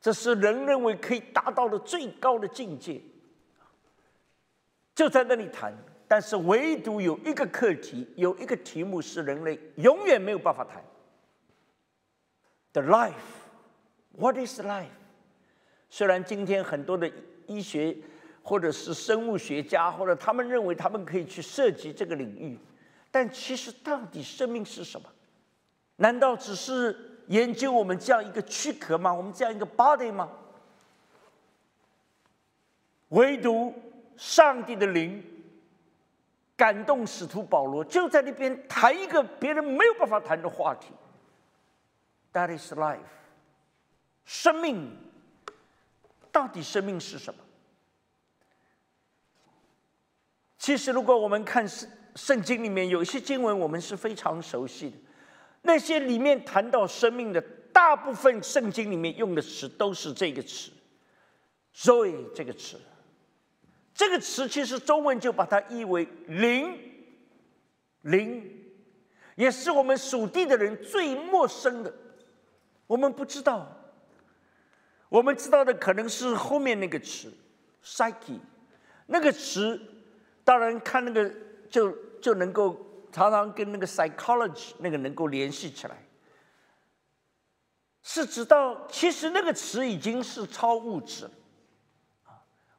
[0.00, 3.00] 这是人认为可以达到的最高的境界，
[5.02, 5.76] 就在那里谈。
[6.06, 10.80] 但是唯独有一个课题，有一个题目是人类永远没有办法谈
[12.72, 13.12] ：the life。
[14.12, 14.86] What is life？
[15.90, 17.10] 虽然今天很多的
[17.46, 17.96] 医学
[18.42, 22.56] 或者是生物学家，或者他们认为他们可以去涉及这个领域，
[23.10, 25.08] 但其实到底生命是什么？
[25.96, 26.94] 难道只是？
[27.28, 29.14] 研究我们这样一个躯壳吗？
[29.14, 30.28] 我们这样一个 body 吗？
[33.10, 33.72] 唯独
[34.16, 35.22] 上帝的灵
[36.56, 40.88] 感动使徒保罗，就在那边谈一个别人没有办法谈的话题。
[42.32, 43.00] That is life，
[44.24, 44.96] 生命
[46.30, 47.40] 到底生命是什么？
[50.56, 54.96] 其实，如果我们看圣圣经里面有一些经文，我们是非常熟悉的。
[55.62, 57.40] 那些里面谈到生命的
[57.72, 60.70] 大部分，圣经里面用的词都是这个词
[61.74, 62.80] “joy” 这个词。
[63.94, 66.78] 这个词其实中文就把它译为“灵”，
[68.02, 68.64] 灵，
[69.36, 71.94] 也是我们属地的人最陌生的。
[72.86, 73.70] 我们不知道，
[75.08, 77.32] 我们知道的可能是后面那个词
[77.84, 78.40] “psyche”，
[79.06, 79.80] 那个词。
[80.44, 81.32] 当然，看那个
[81.70, 82.76] 就就能够
[83.12, 86.04] 常常跟那个 psychology 那个能够联系起来，
[88.02, 91.30] 是直到其实那个词已经是超物质了。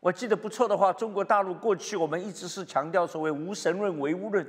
[0.04, 4.46] 我记得不错的话，中国大陆过去我们一直是强调所谓无神论、唯物论。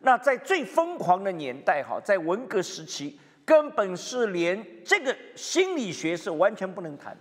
[0.00, 7.14] 那在最疯狂的年代，哈，在文革时期，根本是连这个心理学是完全不能谈，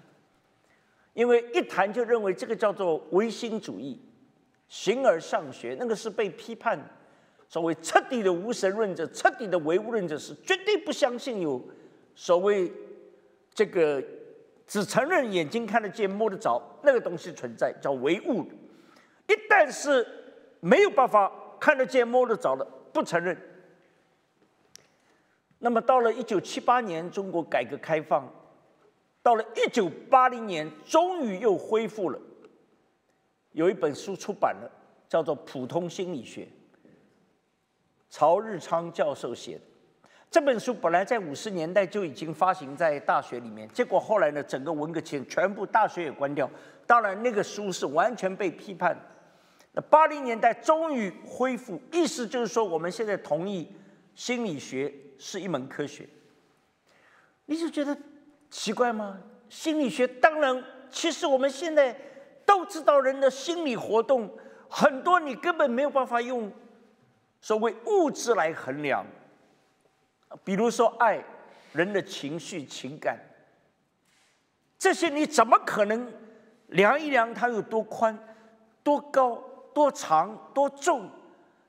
[1.12, 4.02] 因为一谈就认为这个叫做唯心主义。
[4.70, 6.80] 形而上学，那个是被批判，
[7.50, 11.62] 所谓彻底的无神论者、彻底的唯物论者是绝对不相信有
[12.16, 12.72] 所谓
[13.54, 14.02] 这个
[14.66, 18.44] 只承认眼睛看得见、摸得着那个东西存在，叫唯物。
[19.28, 20.06] 一旦是
[20.60, 23.38] 没有办法看得见、摸得着的，不承认。
[25.60, 28.30] 那么到了一九七八年，中国改革开放，
[29.22, 32.20] 到了一九八零年，终于又恢复了。
[33.52, 34.72] 有一本书出版了，
[35.08, 36.46] 叫做《普通心理学》，
[38.10, 39.62] 曹日昌教授写的。
[40.34, 46.50] 这本书本来在五十年代就已经发行在大学里面，结果后来呢，整个文革前全部大学也关掉。
[46.88, 48.98] 当然，那个书是完全被批判。
[49.74, 53.72] 那八零年代终于恢复，意思就是说，我们现在同意
[54.16, 56.10] 心理学是一门科学。
[57.46, 57.96] 你就觉得
[58.50, 59.20] 奇怪吗？
[59.50, 61.96] 心理学当然，其实我们现在。
[62.46, 64.30] 都知道人的心理活动
[64.68, 66.52] 很多，你根本没有办法用
[67.40, 69.06] 所谓物质来衡量。
[70.44, 71.24] 比如说爱，
[71.72, 73.20] 人的情绪、情感，
[74.78, 76.12] 这些你怎么可能
[76.68, 78.18] 量一量它有多宽、
[78.84, 79.36] 多高、
[79.74, 81.10] 多长、多重？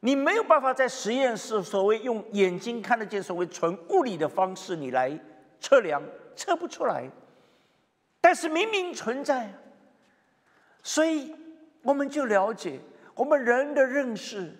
[0.00, 5.18] 你没有办法在实验室所谓用眼睛看得见所谓纯物理的方式你来
[5.60, 6.02] 测量，
[6.36, 7.08] 测不出来。
[8.20, 9.50] 但是明明存在。
[10.82, 11.34] 所以
[11.82, 12.78] 我们就了解，
[13.14, 14.54] 我们人的认识，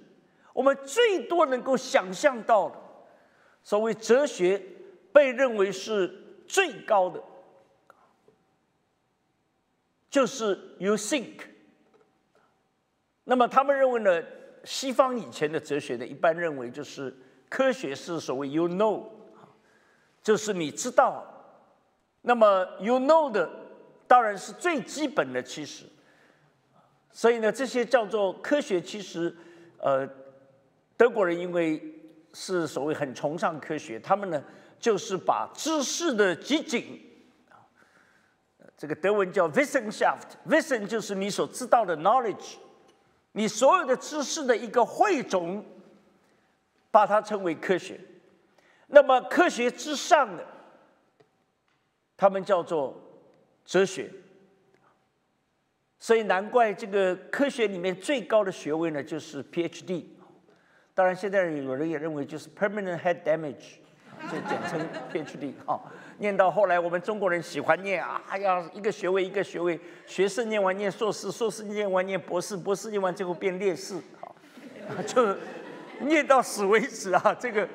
[0.55, 2.77] 我们最多能够想象到的，
[3.65, 4.63] 所谓哲学
[5.11, 7.21] 被认为是最高的，
[10.11, 11.41] 就是 you think。
[13.25, 14.23] 那么他们认为呢，
[14.65, 17.17] 西方以前的哲学呢，一般认为就是
[17.49, 19.05] 科学是所谓 you know，
[20.23, 21.31] 就是你知道。
[22.21, 23.51] 那么 you know 的
[24.07, 25.87] 当然是最基本的，其实。
[27.13, 29.35] 所以呢，这些叫做科学，其实，
[29.79, 30.07] 呃，
[30.97, 31.94] 德国人因为
[32.35, 34.45] 是所谓很崇尚科学，他们呢
[34.79, 37.01] 就是把知识的集锦，
[37.49, 37.63] 啊，
[38.77, 42.57] 这个德文叫 Wissenschaft，Wissen 就是你所知道的 knowledge，
[43.33, 45.65] 你所有的知识的一个汇总，
[46.91, 48.01] 把它称为科学。
[48.89, 50.45] 那么科学之上的，
[52.17, 53.01] 他们叫做
[53.65, 54.11] 哲学。
[55.99, 60.05] 所以难怪这个科学里面最高的学位呢，就是 PhD。
[60.97, 63.79] 当然，现在有人也认为就是 Permanent Head Damage，
[64.31, 64.81] 就简称
[65.13, 65.53] PhD。
[65.67, 65.83] 哈，
[66.19, 73.97] 念到后来，我们中国人喜欢念啊，哎呀，一个学位一个学位，学士念完念硕士，硕士念完念博士，博士念完最后变烈士，
[75.05, 75.37] 就
[75.99, 77.37] 念到死为止啊。
[77.41, 77.69] 这个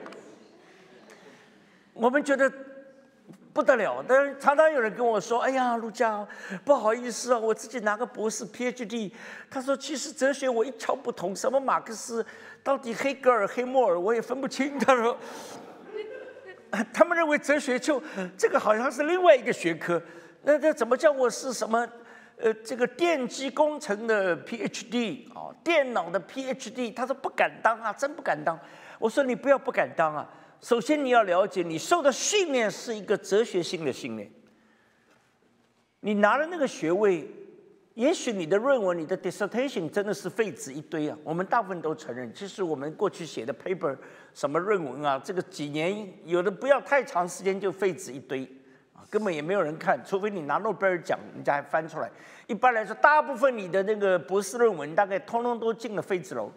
[1.92, 2.50] 我们觉得。
[3.52, 6.26] 不得了，但是常常有人跟我说：“哎呀，陆家，
[6.64, 9.12] 不好意思啊，我自己拿个博士 PhD。”
[9.50, 12.26] 他说：“其实哲学我一窍不通，什么马克思，
[12.64, 15.18] 到底黑格尔、黑默尔，我也分不清。”他说
[16.94, 18.02] ：“他们认为哲学就
[18.38, 20.02] 这个好像是另外一个学科。
[20.44, 21.88] 那这怎么叫我是什么？
[22.38, 28.58] 呃，这个电机工程的 PhD 啊，电脑的 PhD？” 他说：“不敢当啊，真不敢当。”
[29.00, 30.30] 我说：“你不要不敢当啊。”
[30.62, 34.30] 首先，你要了解，你受的训练是一个哲学性的训练。
[36.02, 37.30] 你拿了那个学位，
[38.00, 41.18] 也许你的论文、你的 dissertation 真的是废纸一堆啊。
[41.22, 43.94] 我们大部分都承认，其实我们过去写的 paper
[44.34, 48.48] 什么论文啊，这个几年有的不要太长时间就废纸一堆
[48.94, 52.10] 啊，根本也没有人看，除非你拿诺贝尔奖，人家还翻出来。
[52.48, 56.50] 一般来说，大部分你的那个博士论文大概通通都进了废纸篓。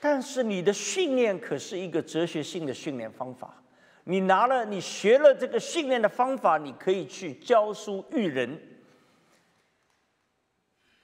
[0.00, 3.62] 但是你的训练可是一个哲学性的训练方法。
[4.04, 8.58] 你拿了，你学了这个训练的方法，你可以去教书育人。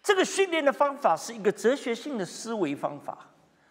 [0.02, 3.16] 这个训练的方法是一个哲学性的思维方法。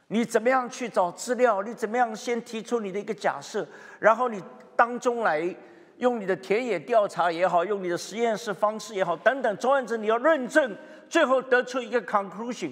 [0.08, 1.62] 你怎么样去找资料？
[1.62, 3.66] 你怎么样先提出你的一个假设，
[4.00, 4.42] 然后你
[4.76, 5.56] 当中来
[5.98, 10.76] 用你的田野调查也好，用你的实验室方式也好，等等，总而言之，你要论证，
[11.08, 12.72] 最后得出一个 conclusion，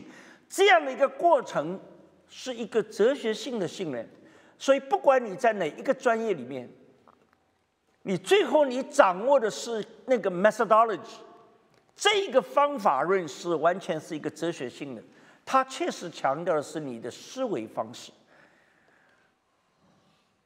[0.49, 1.79] 这样的一个过程
[2.27, 4.09] 是一个哲学性的训练。
[4.57, 6.69] 所以，不管你在哪一个专业里面，
[8.01, 11.19] 你最后你掌握的是那个 methodology，
[11.99, 15.03] 这个方法论是完全是一个哲学性的。
[15.45, 18.11] 它确实强调的是你的思维方式，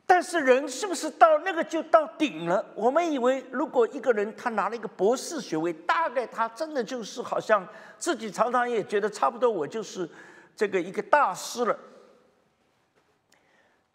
[0.06, 2.66] 但是人是不是到那个就到顶了？
[2.74, 10.10] 我们以为，如果一个人他拿了一个博士学位，大概他真的就是好像自己常常也觉得差不多，我就是
[10.56, 11.78] 这个一个大师了。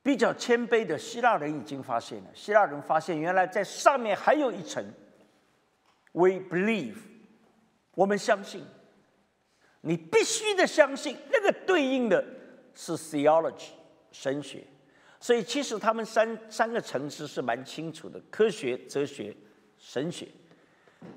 [0.03, 4.85] 比较谦卑的希腊人已经发现了，希腊人发现原来在上面还有一层
[6.13, 6.97] ，We believe，
[7.99, 8.65] 我们相信。
[9.81, 12.25] 你必须的相信，那个对应的
[12.73, 13.71] 是 theology
[14.13, 14.65] 神学，
[15.19, 19.37] 所以其实他们三三个层次是蛮清楚的：科学、哲学、
[19.79, 20.29] 神学。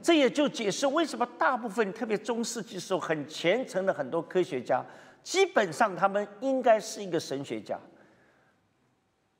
[0.02, 4.84] 这也就解释为什么大部分特别中世纪时候很虔诚的很多科学家，
[5.22, 7.80] 基本上他们应该是一个神学家。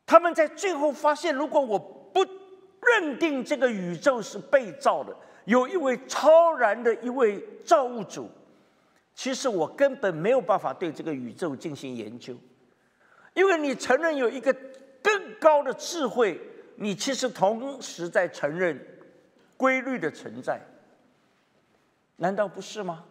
[0.06, 2.24] 他们在最后发现，如果我不
[2.82, 5.16] 认定这个宇宙是被造的，
[5.46, 8.30] 有一位超然的一位造物主。
[9.14, 12.34] 其实我根本没有办法对这个宇宙进行研究，
[13.34, 14.56] 因为你承认有一个
[15.04, 16.40] 更高的智慧，
[16.78, 18.80] 你其实同时在承认
[19.58, 20.60] 规律的存在，
[22.16, 23.04] 难道不是吗？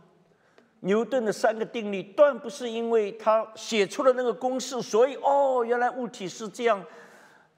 [0.81, 6.83] 牛顿的三个定律，断不是因为他写出了那个公式，所以哦，原来物体是这样，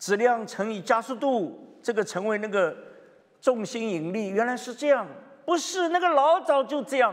[0.01, 2.77] 质量乘以加速度，这个成为那个
[3.43, 5.05] 重心引力，原来是这样，
[5.45, 7.13] 不是那个老早就这样。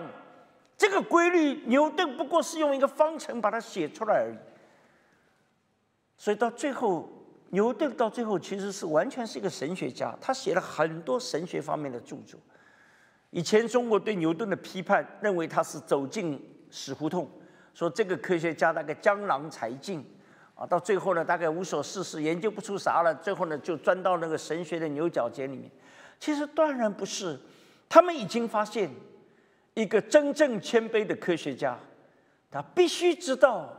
[0.77, 4.38] 这个规律，牛顿不过是用一个方程把它写出来而已。
[6.15, 7.09] 所以到最后，
[7.49, 12.39] 牛顿到最后其实是完全是一个神学家，他写了很多神学方面的著作。
[13.32, 17.27] 以前中国对牛顿的批判，认为他是走进死胡同，
[17.73, 20.05] 说这个科学家大概江郎才尽
[20.53, 25.69] 啊，到最后呢，大概无所事事，研究不出啥了，最后呢就钻到那个神学的牛角尖里面。
[26.20, 27.39] 其实断然不是，
[27.88, 28.89] 他们已经发现。
[29.76, 31.80] 一个真正谦卑的科学家，
[32.51, 33.74] 他必须知道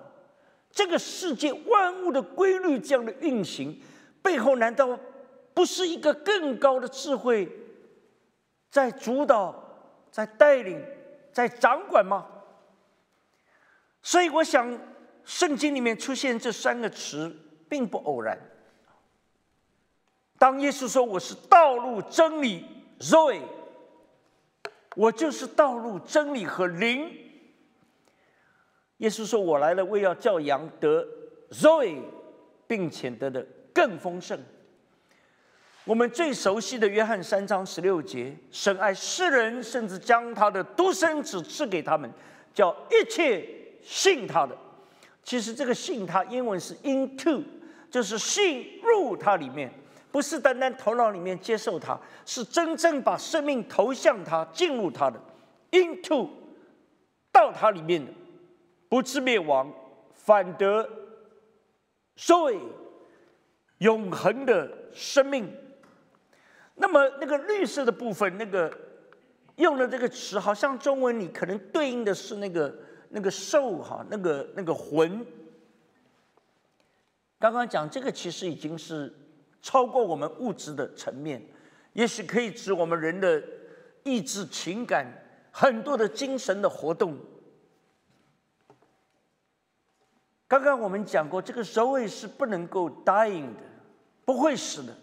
[0.70, 3.78] 这个世界万物的规律这样的运行
[4.22, 4.98] 背后，难道
[5.52, 7.46] 不是一个更高的智慧
[8.70, 9.62] 在主导、
[10.10, 10.82] 在带领、
[11.34, 12.26] 在掌管吗？
[14.02, 14.78] 所以，我想
[15.24, 17.36] 圣经里面出现这三个词
[17.68, 18.38] 并不偶然。
[20.40, 22.64] 当耶稣说：“我是道路、真理、
[22.98, 23.42] Zoe。”
[24.96, 27.12] 我就是道路、真理和灵。
[28.96, 31.06] 耶稣说：“我来了，为要叫羊得
[31.50, 31.98] Zoe，
[32.66, 34.42] 并且得的更丰盛。”
[35.84, 42.10] 我们最熟悉的约翰三章十六节：“神爱世人，甚至将他的独生子赐给他们，
[42.54, 43.46] 叫一切
[43.82, 44.56] 信他的。”
[45.22, 47.44] 其实这个“信他”英文是 “into”，
[47.90, 49.70] 就是信入他里面。
[50.12, 51.96] 不是单单头脑里面接受它，
[52.26, 55.20] 是真正把生命投向它、进入它的
[55.70, 56.28] ，into，
[57.30, 58.10] 到它里面的，
[58.88, 59.72] 不致灭亡，
[60.14, 60.88] 反得
[62.16, 62.58] 所以
[63.78, 65.48] 永恒的生命。
[66.74, 68.76] 那么那个绿色的部分，那个
[69.56, 72.74] 用的这个词，好像中文里可能对应的是那个
[73.10, 75.24] 那个兽哈，那个那个魂。
[77.38, 79.14] 刚刚讲这个，其实已经是。
[79.62, 81.42] 超过我们物质的层面，
[81.92, 83.42] 也许可以指我们人的
[84.02, 85.06] 意志、情感，
[85.50, 87.18] 很多的精神的活动。
[90.48, 93.62] 刚刚我们讲过，这个首尾是不能够 dying 的，
[94.24, 94.96] 不会死的。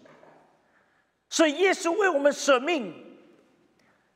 [1.30, 2.92] 所以耶稣为我们舍命，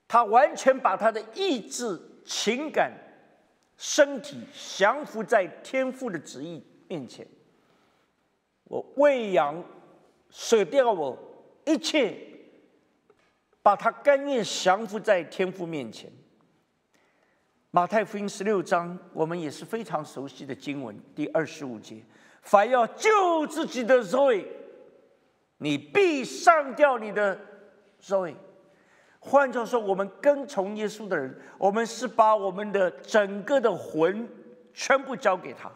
[0.08, 2.92] 他完全把他的意志、情感、
[3.76, 4.40] 身体
[4.76, 7.24] 降服在天父的旨意面前。
[8.64, 9.62] 我喂养。
[10.32, 11.16] 舍掉我
[11.66, 12.16] 一切，
[13.62, 16.10] 把他甘愿降服在天父面前。
[17.70, 22.02] 马太福音十六章，我们也是非常熟悉的经文，第二十五节：
[22.40, 24.46] 凡要救自己的 Zoe，
[25.58, 27.38] 你必上掉你的
[28.02, 28.34] Zoe。
[29.20, 34.28] 换句话说，我们跟从耶稣的人，我们是把我们的整个的魂
[34.72, 35.70] 全部交给他。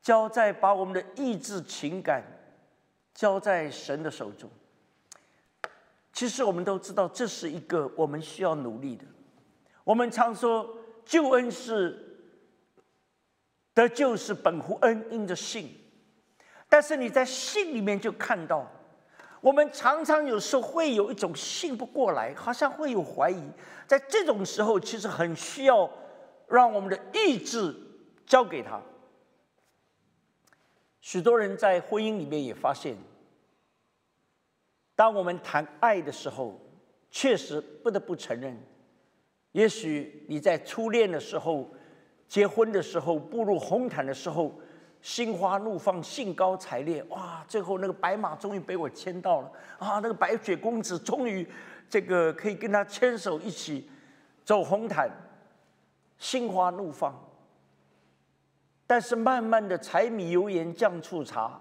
[0.00, 2.22] 交在把我们的意志、情感
[3.20, 4.48] 交在神的手中。
[6.10, 9.04] 其实我们都知道，这是一个我们需要努力的。
[9.84, 12.32] 我们常说，救恩是
[13.74, 15.68] 得救是本乎恩，因着信。
[16.66, 18.66] 但是你在信里面就看到，
[19.42, 23.50] 我们常常有时候会有一种信不过来，好像会有怀疑。
[23.86, 25.90] 在这种时候，其实很需要
[26.48, 27.76] 让我们的意志
[28.24, 28.80] 交给他。
[31.02, 32.96] 许多人在婚姻里面也发现，
[35.00, 36.60] 当我们谈爱的时候，
[37.10, 38.54] 确实不得不承认，
[39.52, 41.66] 也许你在初恋的时候、
[42.28, 44.52] 结婚的时候、步入红毯的时候。
[45.00, 47.42] 心花怒放，兴高采烈，哇！
[47.48, 49.98] 最后那个白马终于被我牵到了啊！
[50.00, 51.48] 那个白雪公子终于
[51.88, 53.88] 这个可以跟他牵手一起
[54.44, 55.10] 走红毯，
[56.18, 57.18] 心花怒放。
[58.86, 61.58] 但是慢慢的，柴米油盐酱醋茶，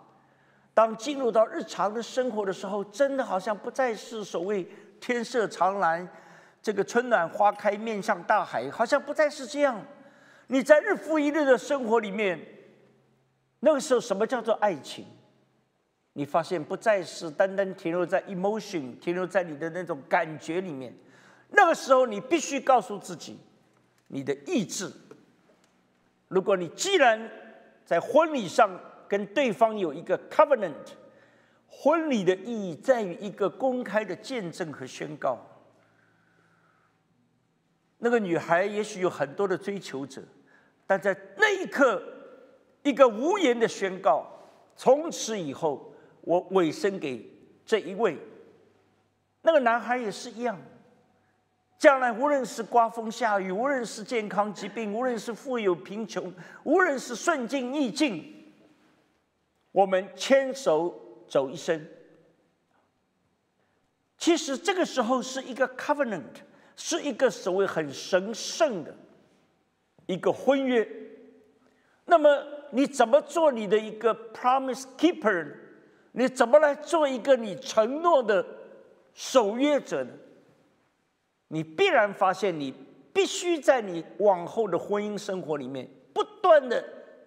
[0.73, 4.65] 当进入到日常的生活的时候，真的好像不再是所谓
[4.99, 6.07] 天色长蓝，
[6.61, 9.83] 这个春暖花开，面向大海，好像不再是这样。
[10.47, 12.39] 你在日复一日的生活里面。
[13.61, 15.05] 那个时候，什么叫做爱情？
[16.13, 20.93] 你发现不再是单单停留在 emotion，停留在你的那种感觉里面。
[21.49, 23.37] 那个时候，你必须告诉自己，
[24.07, 24.89] 你的意志。
[26.29, 27.29] 如果你既然
[27.85, 28.69] 在婚礼上
[29.09, 30.93] 跟对方有一个 covenant，
[31.67, 35.37] 婚礼的意义在于一个公开的见证和宣告。
[37.97, 40.21] 那个女孩也许有很多的追求者，
[40.87, 42.01] 但在那一刻。
[42.81, 44.25] 一个无言的宣告，
[44.73, 47.29] 从此以后，我委身给
[47.65, 48.17] 这一位。
[49.41, 50.57] 那个男孩也是一样，
[51.77, 56.33] 将来无论是刮风下雨，无论是健康疾病，无论是富有贫穷，
[56.63, 58.38] 无论是顺境逆境，
[59.71, 61.87] 我们牵手走一生。
[64.17, 66.23] 其实这个时候是一个 covenant，
[66.75, 68.95] 是一个所谓很神圣的
[70.05, 70.87] 一个婚约。
[72.05, 72.29] 那么。
[72.71, 75.55] 你怎么做你的一个 promise keeper？
[76.11, 78.45] 你怎么来做一个你承诺的
[79.11, 80.11] 守约者呢？
[81.47, 82.71] 你必然发现，你
[83.11, 86.79] 必须在你往后的婚姻生活里面，不断的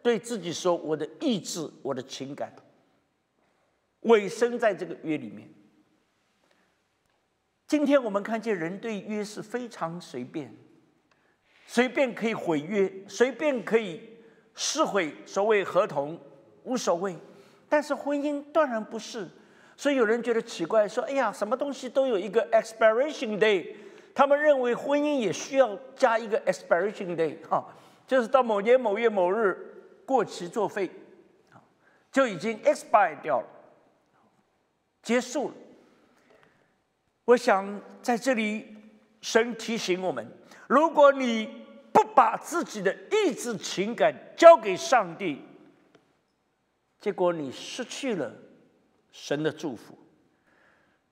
[0.03, 2.53] 对自己说：“我的意志，我的情感，
[4.01, 5.49] 委身在这个约里面。”
[7.69, 10.55] 今天我们看见人对约是非常随便，
[11.67, 14.11] 随便可以毁约，随便可以。
[14.55, 16.21] 撕毁所谓合同
[16.65, 17.17] 无所谓，
[17.71, 19.27] 但是婚姻当然不是，
[19.79, 23.75] 所以有人觉得奇怪，说：“哎呀，什么东西都有一个 expiration day。”
[24.15, 27.67] 他们认为婚姻也需要加一个 expiration day，哈，
[28.07, 29.57] 就是到某年某月某日
[30.13, 30.91] 过期作废，
[32.11, 33.47] 就已经 expire 掉了，
[35.03, 35.55] 结束了。
[37.25, 38.77] 我想在这里，
[39.23, 40.31] 神提醒我们：
[40.69, 45.43] 如果你不把自己的意志、情感交给上帝，
[47.01, 48.31] 结果你失去了
[49.13, 49.99] 神的祝福。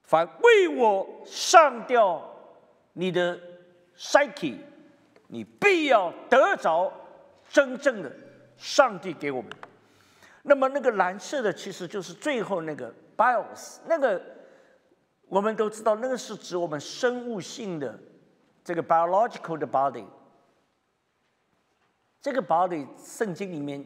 [0.03, 2.23] 反为我上吊
[2.93, 3.41] 你的
[3.97, 4.59] psyche，
[5.29, 6.93] 你必要得着
[7.49, 8.15] 真正的
[8.61, 9.51] 上帝给我们。
[10.43, 14.23] 那么那个蓝色的其实就是最后那个 bios，那个
[15.29, 17.99] 我们都知道，那个是指我们生物性的
[18.63, 20.05] 这个 biological 的 body。
[22.21, 23.83] 这个 body 圣经里面，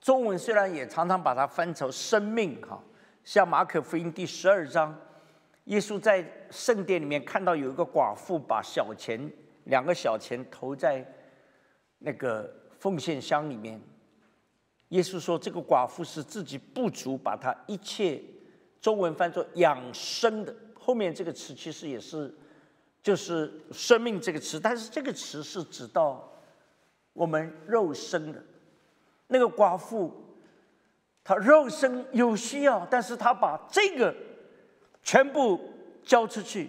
[0.00, 2.82] 中文虽然也常常把它翻成生命哈，
[3.24, 4.98] 像马可福音第十二章，
[5.64, 9.30] 耶稣在圣殿里面看到有一个寡妇把小钱
[9.64, 11.06] 两个小钱投在
[11.98, 12.50] 那个
[12.84, 13.80] 奉献箱里面，
[14.90, 18.22] 耶稣说这个寡妇是自己不足，把她一切
[18.78, 22.34] 中文翻作养生的，后面这个词其实也是
[23.02, 26.30] 就是生命这个词，但是这个词是指到。
[27.14, 28.44] 我们肉身的
[29.28, 30.12] 那个寡妇，
[31.22, 34.12] 她肉身有需要，但是她把这个
[35.00, 35.58] 全部
[36.02, 36.68] 交出去。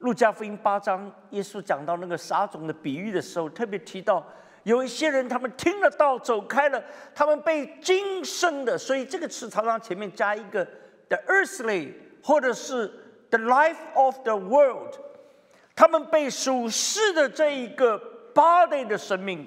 [0.00, 4.26] 路加福音八章，耶稣讲到那个撒种的比喻的时候，特别提到
[4.64, 6.84] 有一些人，他们听了道走开了，
[7.14, 10.62] 他们被今生的，所以这个词常常前面加一个
[11.08, 12.86] the earthly，或者是
[13.30, 14.94] the life of the world，
[15.74, 18.00] 他们被属世的这一个。
[18.32, 19.44] body 的生命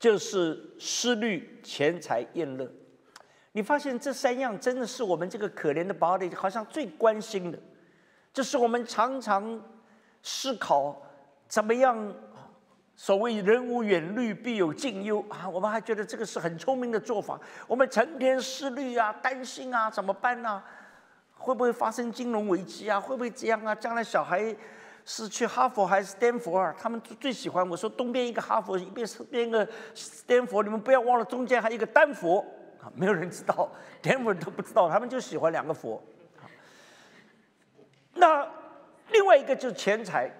[0.00, 2.68] 就是思虑、钱财、厌乐。
[3.52, 7.58] 你发现这三样真的是我们这个可怜的 body 好像最关心的，
[8.32, 9.60] 这是我们常常
[10.22, 10.96] 思考
[11.46, 12.14] 怎么样
[12.94, 17.38] 所谓“人无远虑，必有近忧”啊，我们还觉得这个是很聪明的做法。
[17.66, 20.62] 我们成天思虑啊，担心啊，怎么办呢？
[21.36, 23.00] 会不会发生金融危机啊？
[23.00, 23.74] 会不会这样啊？
[23.74, 24.54] 将来小孩
[25.04, 26.72] 是去哈佛还是斯坦福啊？
[26.78, 32.38] 他们最喜欢我说东边一个哈佛，一边是边个斯坦福，你们不要忘了中间还有一个丹佛
[32.80, 32.92] 啊！
[32.94, 33.68] 没有人知道，
[34.02, 36.00] 连我都不知道，他们就喜欢两个佛。
[38.14, 38.48] 那
[39.10, 40.30] 另外一个就是钱财。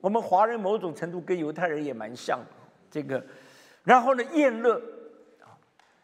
[0.00, 2.38] 我们华人某种程度跟犹太人也蛮像，
[2.90, 3.24] 这个，
[3.84, 4.78] 然后呢，厌乐，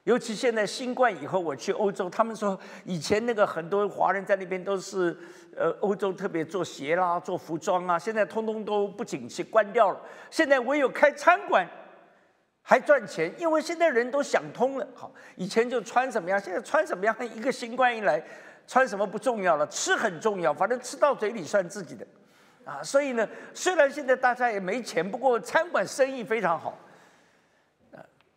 [0.05, 5.15] 尤其现在新冠以后，我去欧洲，他们说以前那个很多华人在那边都是，
[5.55, 10.01] 呃，欧洲特别做鞋啦、做服装啊，现在通通都不景气，关掉了。
[10.31, 11.69] 现在唯有开餐馆
[12.63, 14.89] 还赚钱，因为现在人都想通了。
[14.95, 18.25] 好，以前就穿什么样，现在穿什么样，一个新冠一来，
[18.71, 22.07] 穿什么不重要了，吃很重要，反正吃到嘴里算自己的。
[22.65, 26.79] 啊，所以呢，虽然现在大家也没钱，不过餐馆生意非常好，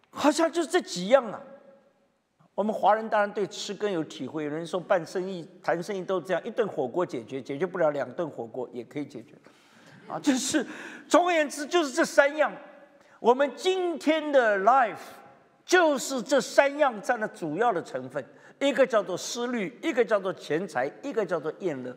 [0.10, 1.40] 好像就这几样啊。
[2.56, 9.36] 我们华人当然对吃更有体会，有人说办生意、谈生意都这样，一顿火锅解决，解决不了两顿火锅也可以解决，
[10.08, 10.66] 啊， 就是
[11.08, 12.52] 总而言之就是这三样。
[13.20, 14.98] 我们今天的 life
[15.64, 18.26] 就是这三样占了主要的成分，
[18.64, 21.94] 一个叫做思虑，一个叫做钱财，一个叫做厌乐。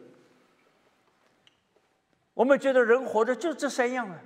[2.35, 4.21] 我们觉得人活着就这三样啊，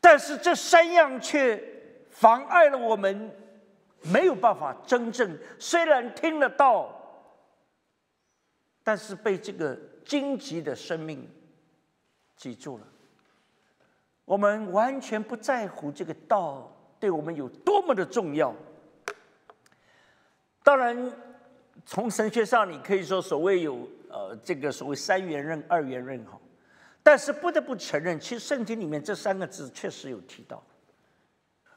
[0.00, 1.62] 但是这三样却
[2.08, 3.30] 妨碍了我们
[4.02, 5.36] 没有办法真正。
[5.58, 6.94] 虽然听得到，
[8.84, 11.28] 但是被这个荆棘的生命
[12.36, 12.86] 记住了。
[14.24, 18.54] 我们完全不在乎这个道对我们有多么的重要。
[20.62, 21.12] 当然，
[21.84, 26.38] 从神学上，你可以说所谓有呃这个所谓三元论、二元论哈。
[27.02, 30.62] 但是不得不承认，其实圣经里面这三个字确实有提到，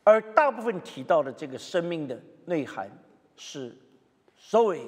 [0.03, 2.87] 而大部分提到的这个生命的内涵
[3.35, 3.75] 是
[4.37, 4.85] 所谓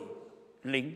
[0.62, 0.96] 灵。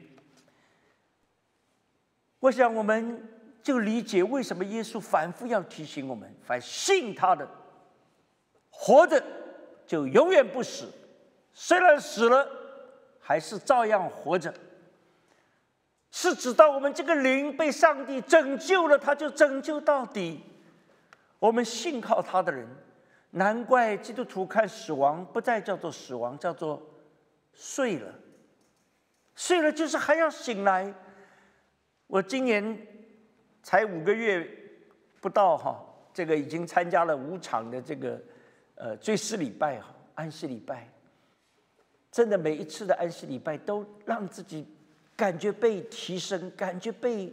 [2.39, 3.28] 我想我们
[3.64, 7.49] 就理解为什么耶稣反复要提醒我们：凡信他的，
[8.70, 9.24] 活着
[9.88, 10.86] 就永远不死；
[11.52, 12.47] 虽然死了，
[13.32, 14.53] 还是照样活着。
[16.11, 20.43] 是指到我们这个灵被上帝拯救了，他就拯救到底。
[21.39, 22.67] 我们信靠他的人，
[23.29, 26.86] 难怪基督徒看死亡不再叫做死亡，叫做
[27.53, 28.13] 睡了。
[29.34, 30.93] 睡了就是还要醒来。
[32.07, 32.77] 我今年
[33.63, 34.45] 才五个月
[35.21, 35.82] 不到哈，
[36.13, 38.21] 这个已经参加了五场的这个
[38.75, 40.89] 呃追思礼拜哈，安息礼拜。
[42.12, 44.68] 真的每一次的安息礼拜都让自己。
[45.14, 47.32] 感觉被提升，感觉被，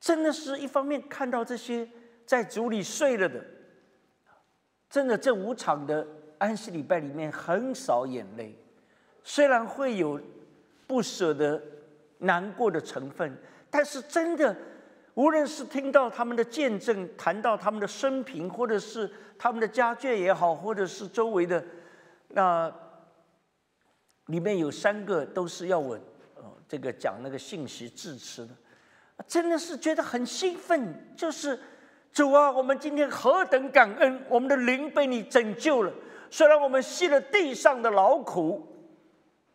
[0.00, 1.88] 真的是一方面看到这些
[2.26, 3.44] 在主里睡了的，
[4.90, 6.04] 真的这五场的
[6.38, 8.52] 安息礼拜里面很少眼泪，
[9.22, 10.20] 虽然会有
[10.88, 11.62] 不舍得、
[12.18, 13.36] 难过的成分，
[13.70, 14.56] 但是真的，
[15.14, 19.08] 无论是听到他们的见证，谈到他们的生平，或者是
[19.38, 21.64] 他们的家眷也好，或者是周围的
[22.28, 22.74] 那
[24.26, 25.98] 里面有三个都是要我。
[26.66, 28.52] 这个讲那个信息致辞的，
[29.28, 31.14] 真的是觉得很兴奋。
[31.14, 31.60] 就是
[32.10, 35.92] 主啊，我们今天何等感恩，我们的灵被你拯救了。
[36.30, 38.66] 虽然我们吸了地上的劳苦，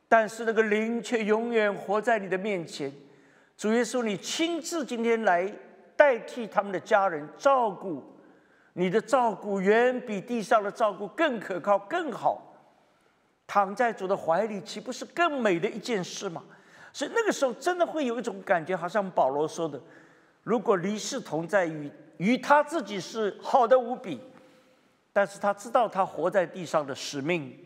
[0.07, 2.93] 但是那个灵却永远活在你的面前。
[3.57, 5.51] 主耶稣，你亲自今天来
[5.97, 8.03] 代替他们的家人照顾，
[8.73, 12.48] 你的照顾远比地上的照顾更可靠、更好。
[13.49, 16.43] 躺在主的怀里，岂不是更美的一件事吗？
[16.93, 19.81] 所以那个时候真的会有一种感觉，好像保罗说的
[20.43, 24.21] ：“如果离世同在，与与他自己是好的无比。”
[25.11, 27.57] 但是他知道他活在地上的使命，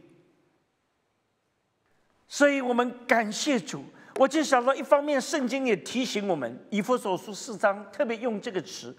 [2.29, 3.83] 所以我们感谢主。
[4.15, 8.95] 我就想到，一方面圣经也提醒我们，《以弗所书》四章特别用这个词，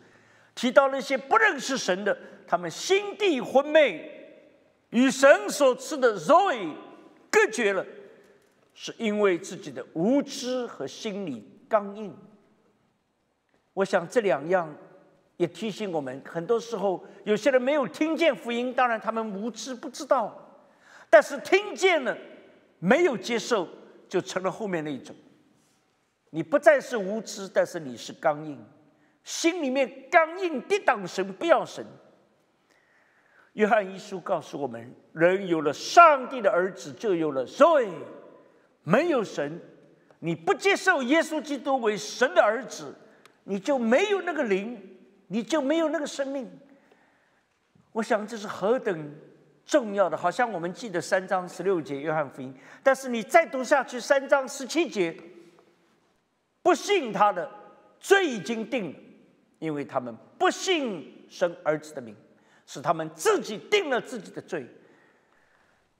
[0.54, 2.16] 提到那些不认识神的，
[2.46, 4.23] 他们心地昏昧，
[4.94, 6.72] 与神所赐的 Zoe
[7.30, 7.84] 隔绝了。
[8.76, 12.12] 是因为自己的无知和心理刚硬。
[13.72, 14.74] 我想这两样
[15.36, 20.36] 也提醒我们，很多时候有些人没有听见福音，当然他们无知不知道，
[21.08, 22.18] 但是听见了
[22.80, 23.68] 没有接受，
[24.08, 25.14] 就成了后面那一种。
[26.30, 28.58] 你不再是无知，但是你是刚硬，
[29.22, 31.86] 心里面刚硬，抵挡神，不要神。
[33.54, 37.88] 约翰一书告诉我们：人有了上帝的儿子，就有了所以。
[38.86, 39.58] 没有神，
[40.18, 42.94] 你不接受耶稣基督为神的儿子，
[43.44, 44.78] 你就没有那个灵，
[45.28, 46.46] 你就没有那个生命。
[47.92, 49.10] 我想这是何等
[49.64, 55.16] 重要的，好像我们记得三章十六节约翰福音，但是你再读下去三章十七节，
[56.60, 57.50] 不信他的
[57.98, 58.98] 罪已经定了，
[59.60, 62.14] 因为他们不信生儿子的名，
[62.66, 64.66] 是他们自己定了自己的罪。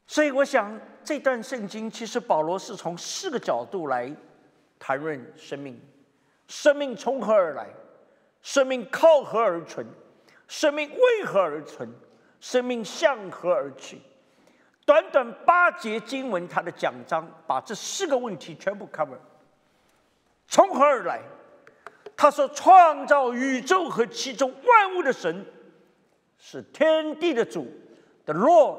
[0.07, 4.15] 所以我想这段圣经其实保罗是从四个角度来
[4.79, 5.81] 谈论生命：
[6.49, 7.69] 生命从何而来？
[8.43, 9.87] 生命靠何而存？
[10.47, 11.89] 生命为何而存？
[12.41, 13.99] 生命向何而去？
[14.85, 19.17] 短短八节经文，他的讲章把这四个问题全部 cover。
[20.47, 21.23] 从何而来？
[22.15, 25.45] 他说：“创造宇宙和其中万物的神，
[26.47, 27.67] 是天地的主
[28.27, 28.77] ，the Lord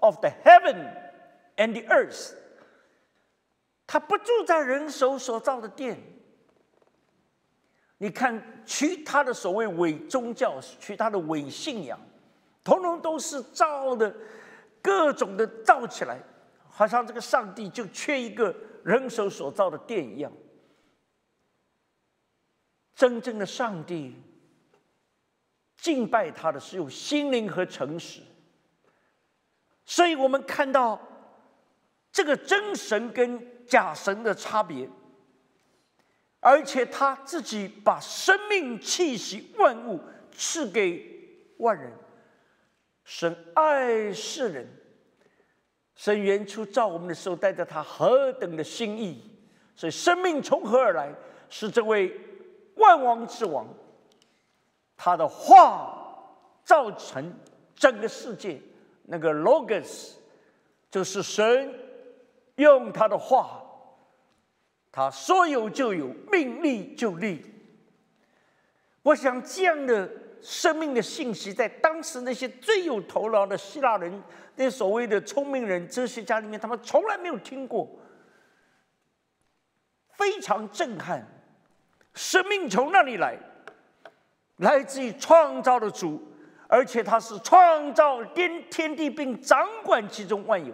[0.00, 0.92] of the heaven
[1.56, 2.34] and the earth。
[3.86, 5.98] 他不住在人手所造的殿。”
[7.96, 11.98] 你看，其他的所谓伪宗教，其他的伪信仰，
[12.62, 14.14] 统统都是造的，
[14.82, 16.20] 各种的造起来，
[16.68, 18.54] 好像这个上帝就缺一个
[18.84, 20.30] 人手所造的殿一样。
[22.94, 24.14] 真正的上帝，
[25.78, 28.20] 敬拜他的是用心灵和诚实。
[29.86, 31.00] 所以我们看到
[32.12, 34.86] 这个真神跟假神的差别。
[36.40, 40.00] 而且他自己把生命气息万物
[40.30, 41.04] 赐给
[41.56, 41.92] 万人，
[43.02, 44.68] 神爱世人，
[45.96, 49.20] 神原初造我们的时候带着他何等的心意，
[49.74, 51.12] 所以生命从何而来？
[51.50, 52.14] 是这位
[52.76, 53.66] 万王之王，
[54.98, 55.96] 他的话
[56.64, 57.32] 造成
[57.76, 58.60] 整个世界，
[59.04, 60.14] 那个 logos
[60.90, 61.72] 就是神
[62.56, 63.62] 用他的话。
[64.90, 67.44] 他说有就有，命立就立。
[69.02, 70.10] 我想这样的
[70.42, 74.20] 生命的信息，在当时那些最有头脑的希腊人、
[74.56, 77.88] 那所谓的聪明人、哲学家里面，他们从来没有听过，
[80.14, 81.24] 非常震撼。
[82.14, 83.38] 生命从哪里来？
[84.58, 86.22] 来自于创造的主，
[86.68, 90.72] 而且他是创造天天地，并掌管其中万有。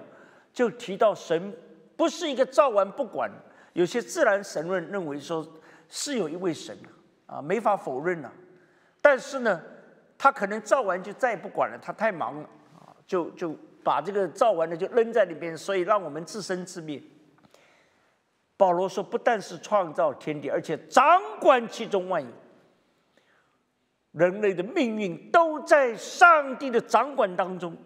[0.52, 1.52] 就提到神
[1.96, 3.30] 不是一个造完不管。
[3.72, 5.44] 有些自然神论认为说
[5.88, 6.76] 是有一位神
[7.26, 8.32] 啊，没法否认了。
[9.00, 9.60] 但是呢，
[10.16, 17.02] 他可能造完就再也不管了，他太忙了啊，就就把这个造完的就扔在里边，所以让我们自生自灭。
[18.56, 22.28] 保罗说，不但是创造天地，而且掌管其中万有，
[24.14, 27.76] 人类的命运都在上帝的掌管当中。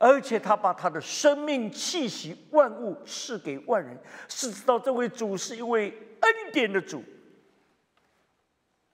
[0.00, 5.90] 而且他把他的生命气息万物赐给万人，是知道这位主是一位
[6.20, 7.02] 恩典的主，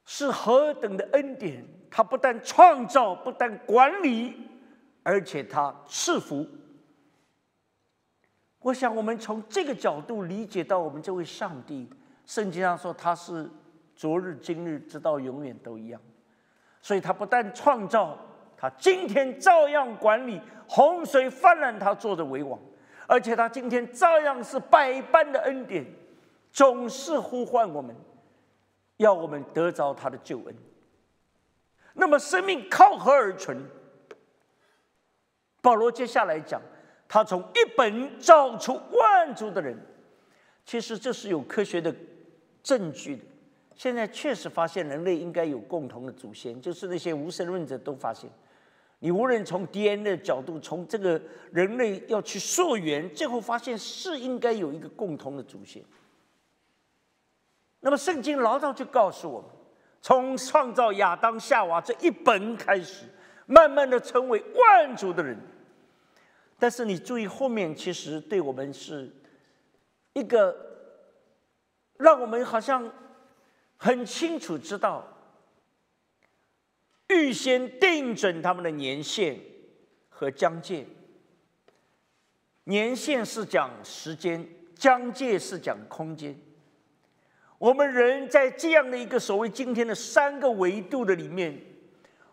[0.07, 1.63] 是何等的恩典！
[1.91, 4.35] 他不但创造，不但管理，
[5.03, 6.49] 而且他赐福。
[8.61, 11.87] 我想，我们从这个角度理解到我们这位上帝，
[12.25, 13.47] 圣经上说他是
[13.95, 16.01] 昨日、今日，直到永远都一样。
[16.81, 18.19] 所以，他不但创造。
[18.57, 22.59] 他今天照样管理洪水泛滥，他做的为王，
[23.07, 25.85] 而且他今天照样是百般的恩典，
[26.51, 27.95] 总是呼唤我们，
[28.97, 30.57] 要我们得着他的救恩。
[31.93, 33.69] 那么生命靠何而存？
[35.61, 36.63] 保罗接下来讲，
[37.07, 39.77] 他从一本造出万族的人，
[40.65, 41.95] 其实这是有科学的
[42.63, 43.25] 证据的。
[43.77, 48.31] 现在确实发现人类应该有共同的祖先，就是那些无神论者都发现。
[49.01, 51.21] 你无论从 DNA 的角度，从这个
[51.53, 55.83] 人类要去溯源，最后发现是应该有一个共同的祖先。
[57.81, 59.51] 那么圣经老早就告诉我们，
[60.01, 63.05] 从创造亚当夏娃这一本开始，
[63.45, 65.37] 慢慢的成为万族的人。
[66.59, 69.13] 但是你注意后面，其实对我们是
[70.15, 70.57] 一个
[71.99, 72.91] 让我们好像
[73.85, 75.07] 很清楚知道。
[77.09, 79.39] 预先定准他们的年限
[80.09, 80.87] 和疆界。
[82.65, 86.35] 年限是讲时间，疆界是讲空间。
[87.59, 91.61] 我们人在这样的一个所谓今天的三个维度的里面，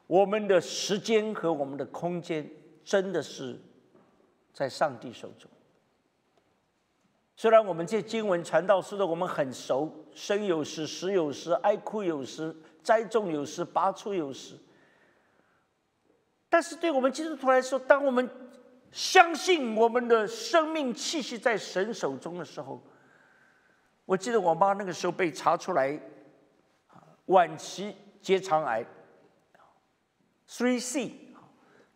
[0.07, 2.49] 我们的时间和我们的空间
[2.85, 3.59] 真的是
[4.53, 5.51] 在上帝手中。
[7.41, 12.55] 虽然我们这经文传道书的我们很熟，生有时，死有时，哀哭有时。
[12.83, 14.55] 栽种有时，拔出有时。
[16.49, 18.29] 但是对我们基督徒来说，当我们
[18.91, 22.79] 相信我们的生命气息在神手中的时候，
[24.05, 25.99] 我记得我妈那个时候被查出来
[27.25, 28.85] 晚期结肠癌
[30.47, 31.11] ，three C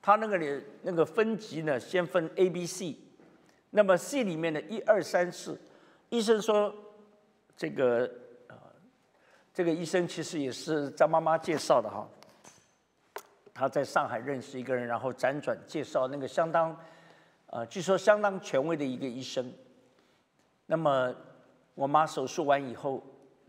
[0.02, 2.98] 他那个里那个分级呢，先分 A、B、C，
[3.76, 5.60] 那么 C 里面的一二三四，
[6.08, 6.74] 医生说
[7.58, 8.10] 这个
[8.48, 8.56] 呃，
[9.54, 12.08] 这个医生其实也是张妈妈介绍的哈。
[13.54, 16.74] 他在上海认识一个人，然后辗转介绍那个相当，
[17.48, 19.52] 呃，据说相当权威的一个医生。
[20.66, 21.14] 那么
[21.74, 23.04] 我妈手术完以后，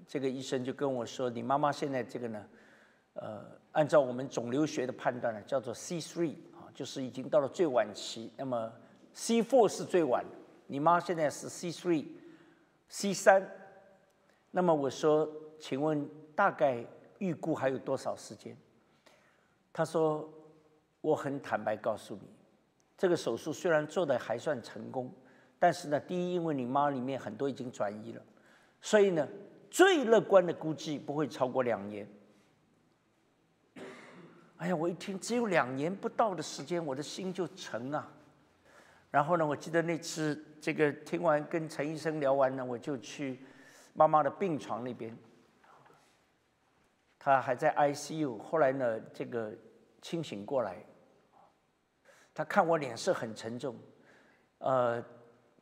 [0.08, 2.44] 这个医生就跟我说：“你妈妈现在这个呢，
[3.14, 8.32] 呃，按照我们肿瘤学的判断呢，叫做 C 三啊，就是已经到了最晚期。
[8.36, 8.72] 那么
[9.18, 10.22] C four 是最晚，
[10.66, 13.50] 你妈现在是 C three，C 三。
[14.50, 15.26] 那么我说，
[15.58, 16.84] 请问大概
[17.16, 18.54] 预估还有多少时间？”
[19.72, 20.30] 他说
[21.00, 22.28] ：“我很坦白告诉你，
[22.98, 25.10] 这个手术虽然做的还算成功，
[25.58, 28.22] 但是呢，第一，因为你妈里面很多已经转移了，
[28.82, 29.26] 所以呢，
[29.70, 32.06] 最乐观的估计不会超过两年。”
[34.58, 38.12] 哎呀，我一听只有两年不到的时间，我的心就沉啊。
[39.11, 43.40] 然后呢，我记得那次这个听完跟陈医生聊完呢，我就去
[43.94, 45.16] 妈妈的病床那边，
[47.18, 48.38] 他还在 ICU。
[48.38, 49.52] 后来呢，这个。
[50.02, 50.76] 清醒过来，
[52.32, 53.74] 他看我脸色很沉重，
[54.59, 55.04] 呃，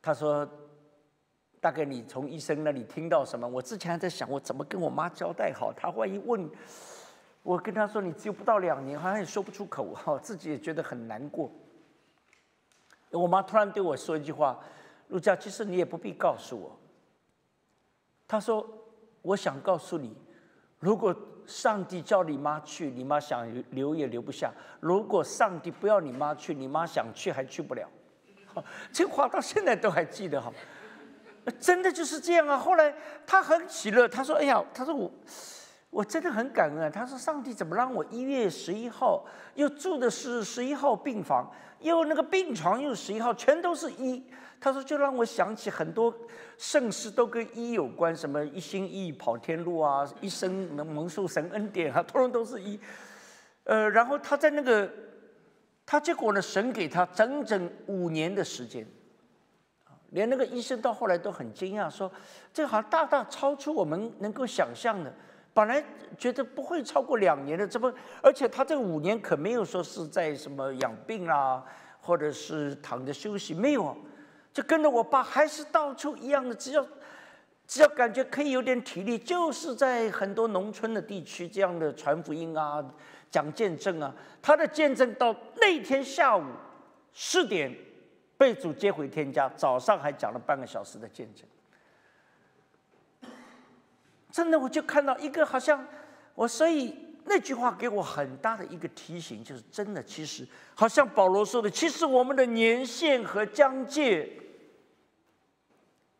[0.02, 0.46] 他说
[1.62, 5.72] ：“大概你从医生那里听到什么？”我之前还在想，我怎么跟我妈交代好？
[5.72, 6.50] 他万一问，
[7.42, 11.50] 我跟他说：“你只有不到两年，好像也说不出口，哈，自己也觉得很难过。”
[13.18, 14.58] 我妈突然对我说一句话
[15.08, 16.78] ：“陆佳，其实你也不必告诉我。”
[18.28, 18.66] 她说
[19.22, 20.16] ：“我想告诉你，
[20.78, 21.14] 如果……”
[21.46, 24.48] 上帝叫你妈去，你妈想留也留不下；
[24.80, 27.86] 如果上帝不要你妈去，你妈想去还去不了。
[28.90, 30.50] 这话到现在都还记得哈，
[31.60, 32.56] 真的就是这样啊。
[32.56, 32.94] 后来
[33.26, 35.12] 她很喜乐，她说：“哎呀，她说我
[35.94, 39.24] 我真的很感恩。”他说：“上帝怎么让我一月十一号
[39.54, 44.20] 又住的是十一号病房，又那个病床又十一号，全都是一。”
[44.60, 46.12] 他说：“就让我想起很多
[46.58, 52.80] 盛世都跟一有关，什么一心一意跑天路啊，一生能蒙受神恩典啊，通通都是一。
[53.64, 54.90] 呃，然后他在那个，
[55.86, 58.86] 他结果呢，神给他整整五年的时间，
[60.10, 62.10] 连那个医生到后来都很惊讶，说
[62.52, 65.14] 这好像大大超出我们能够想象的。
[65.54, 65.82] 本来
[66.18, 67.90] 觉得不会超过两年的，这不，
[68.20, 71.64] 而且他这五年可没有说是在什么养病啦，
[72.02, 73.96] 或者是躺着休息，没有。”
[74.54, 76.86] 就跟着我爸，还是到处一样的，只要
[77.66, 82.84] 只要感觉可以有点体力，就是在很多农村的地区这样的传福音啊、
[83.28, 84.14] 讲见证啊。
[84.40, 86.44] 他的见证到那天下午
[87.12, 87.74] 四点
[88.36, 91.44] 被主接回天家，早上还讲了半个小时的见证。
[94.34, 95.86] 真的，我就看到一个好像
[96.34, 96.92] 我，所以
[97.24, 104.28] 那句话给我很大的一个提醒，就是真的，其实好像保罗说的，其实我们的年限和疆界。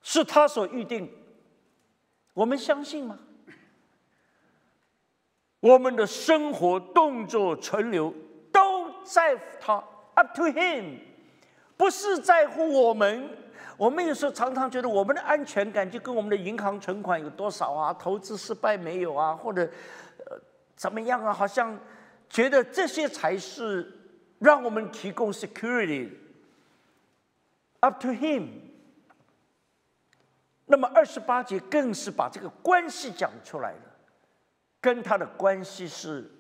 [0.01, 1.11] 是他所预定，
[2.35, 3.19] 我们相信吗？
[5.59, 8.15] 我们的生活、动作、存留
[8.53, 9.85] 都在乎他
[10.15, 10.99] ，up to him，
[11.77, 13.29] 不是在乎我们。
[13.77, 19.63] 我们有时候常常觉得我们的安全感就跟我们的银行存款有多少啊，投资失败没有啊，或者
[20.27, 20.41] 呃
[20.77, 21.79] 怎么样啊，好像
[22.29, 23.93] 觉得这些才是
[24.39, 26.11] 让我们提供 security。
[27.81, 28.49] up to him。
[30.67, 33.83] 那么二十八节更是把这个关系讲出来了，
[34.81, 36.31] 跟他的关系是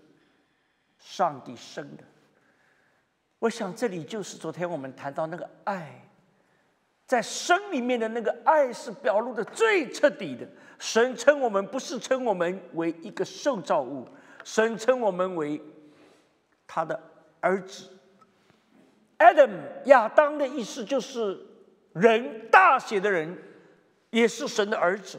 [0.99, 2.03] 上帝生的。
[3.39, 6.03] 我想这里就是昨天我们谈到那个爱，
[7.07, 10.47] 在生里面的那个爱是表露的最彻底的。
[10.79, 14.09] 神称我们不是称我们为一个受造物，
[14.43, 15.61] 神称我们为
[16.67, 17.01] 他的
[17.41, 17.89] 儿子。
[19.19, 19.51] Adam
[19.85, 21.39] 亚当的意思就是
[21.93, 23.37] 人大写的人。
[24.11, 25.19] 也是神的儿子，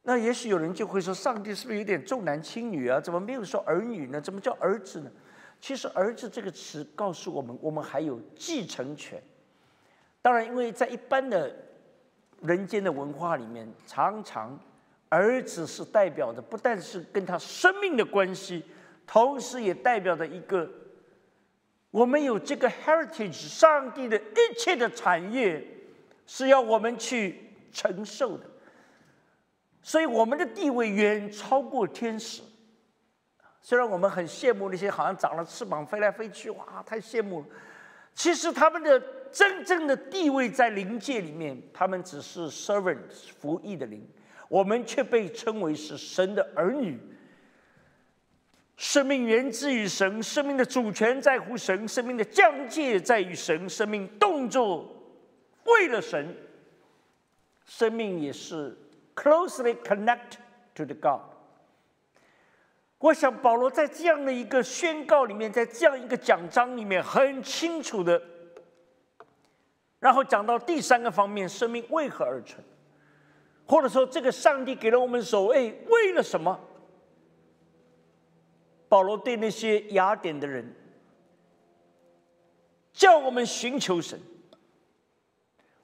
[0.00, 2.98] 那也许有人就会说，上帝是不是有点重男轻女啊？
[2.98, 4.18] 怎么没有说儿女呢？
[4.18, 5.10] 怎么叫儿子呢？
[5.60, 9.22] 其实“儿子”这个词告诉我们，我们还有继承权。
[10.26, 11.54] 当然，因为在一般的
[12.42, 14.58] 人间的文化里面，常常
[15.08, 18.64] 儿子是代表的，不但是跟他生命的关系，
[19.06, 20.68] 同时也代表着一个
[21.92, 25.64] 我们有这个 heritage，上帝的一切的产业
[26.26, 27.44] 是要我们去。
[27.72, 28.44] 承受的，
[29.82, 32.42] 所以我们的地位远超过天使。
[33.60, 37.46] 虽然我们很羡慕那些好像长了翅膀飞来飞去，哇，太羡慕了。
[38.14, 38.98] 其实他们的
[39.32, 44.06] 真正的地位在灵界里面，他们只是 servants 服役的灵，
[44.48, 46.98] 我们却被称为是神的儿女。
[48.76, 54.94] 生命源自于神，生命的主权在乎神，生命的疆界在于神，生命动作
[55.64, 56.36] 为了神，
[57.64, 58.76] 生命也是
[59.14, 60.36] closely connect
[60.74, 61.22] to the God。
[62.98, 68.20] 我想保罗在这样的一个宣告里面，在这样一个讲章里面，很清楚的，
[70.06, 72.62] 然后讲到第三个方面，生命为何而成，
[73.66, 76.56] 或者说这个上帝给了我们所谓为了什么？
[78.88, 80.72] 保罗对那些雅典的人，
[82.92, 84.16] 叫我们寻求神，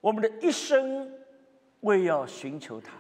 [0.01, 1.13] 我们的一生
[1.81, 2.93] 为要寻求他。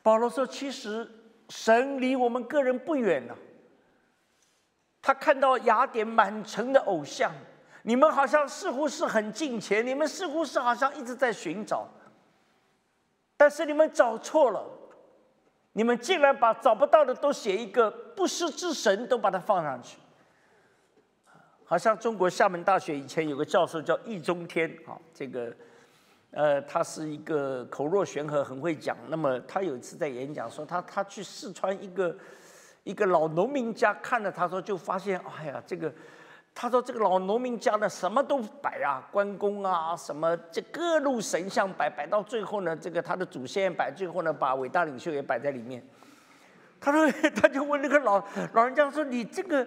[0.00, 1.10] 保罗说：“其实
[1.48, 3.36] 神离我们个人不远了。
[5.00, 7.32] 他看到雅典满城的偶像，
[7.82, 11.88] 你们好像似乎是很近前，你们似乎是好像一直在寻找，
[13.36, 14.64] 但是你们找错了。”
[15.74, 19.96] 你们竟然把找不到的都写一个不失之神，都把它放上去，
[21.64, 25.50] 好像中国厦门大学以前有个教授叫易中天啊，这个，
[26.32, 28.94] 呃，他是一个口若悬河，很会讲。
[29.08, 32.14] 那么他有一次在演讲说，他他去四川一个
[32.84, 35.90] 一个老农民家看了，他说就发现，哎呀，这个。
[36.54, 45.82] 他说：“这个老农民家呢，什么都摆啊，关公啊，什么这各路神像摆，摆到最后呢，这个他的祖先摆，最后呢，把伟大领袖也摆在里面。”
[46.78, 48.22] 他说：“他就问那个老
[48.52, 49.66] 老人家说：‘你这个，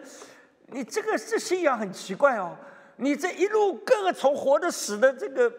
[0.67, 2.55] 你这个这信仰很奇怪哦，
[2.97, 5.51] 你这一路各个从活的死的这个。’”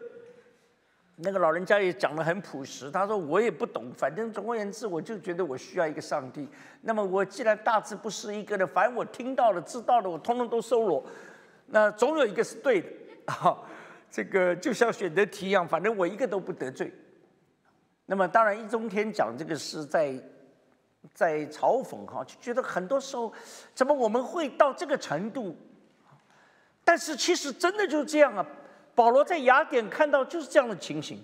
[1.18, 6.46] 那个老人家也讲得很朴实，他说：“我也不懂，反正总而言之，我就觉得我需要一个上帝。
[6.82, 11.02] 那么我既然大致不是一个的，反正我听到了、知道了，我通通都收罗。
[11.68, 12.88] 那总有一个是对的
[13.32, 13.56] 啊。
[14.10, 16.92] 这个就像选择题一样，反正我一个都不得罪。
[18.04, 20.14] 那么当然，易中天讲这个是在
[21.14, 23.32] 在嘲讽哈，就觉得很多时候
[23.74, 25.56] 怎么我们会到这个程度？
[26.84, 28.46] 但是其实真的就是这样啊。”
[28.97, 31.22] 保罗在雅典看到就是这样的情形。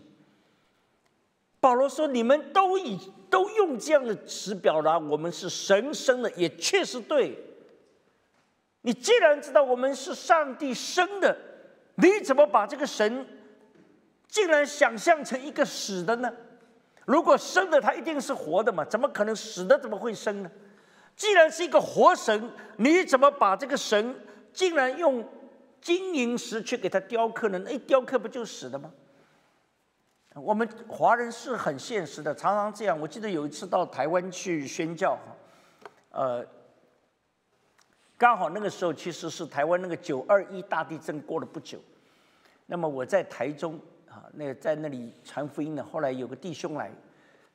[1.58, 2.98] 保罗说：“你们都以
[3.30, 7.38] 都用这样的词表达我们是神生的，也确实对。
[8.82, 11.34] 你既然知道我们是上帝生的，
[11.94, 13.26] 你怎么把这个神
[14.28, 16.30] 竟然想象成一个死的呢？
[17.06, 18.84] 如果生的，他一定是活的嘛？
[18.84, 19.78] 怎么可能死的？
[19.78, 20.50] 怎么会生呢？
[21.16, 24.14] 既然是一个活神，你怎么把这个神
[24.52, 25.24] 竟然用？”
[25.82, 27.58] 金银石去给他雕刻呢？
[27.58, 28.90] 那雕刻不就死了吗？
[30.34, 32.98] 我们华人是很现实的，常常这样。
[32.98, 35.18] 我记得有一次到台湾去宣教，
[36.10, 36.46] 呃，
[38.16, 41.78] 刚好那个时候其实是台湾那个九二一大地震过了不久。
[42.64, 43.78] 那么我在台中
[44.08, 45.84] 啊，那在那里传福音呢。
[45.84, 46.90] 后来有个弟兄来，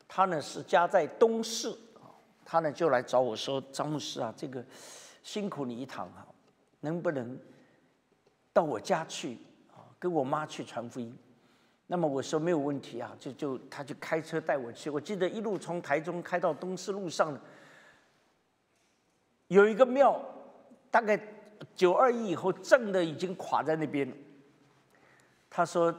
[0.07, 2.13] 他呢是家在东市啊，
[2.45, 4.63] 他呢就来找我说：“张牧师啊，这个
[5.23, 6.28] 辛苦你一趟啊，
[6.82, 7.39] 能不能？”
[8.58, 9.38] 到我家去
[9.72, 11.16] 啊，跟我妈去传福音。
[11.86, 14.89] 那么我说没有问题啊，就就他就开车带我去。
[14.89, 17.39] 我记得一路从台中开到东市路上，
[19.47, 20.20] 有一个庙，
[20.89, 21.22] 大概
[21.76, 24.12] 九二一以后震的已经垮在那边。
[25.51, 25.95] 他说：“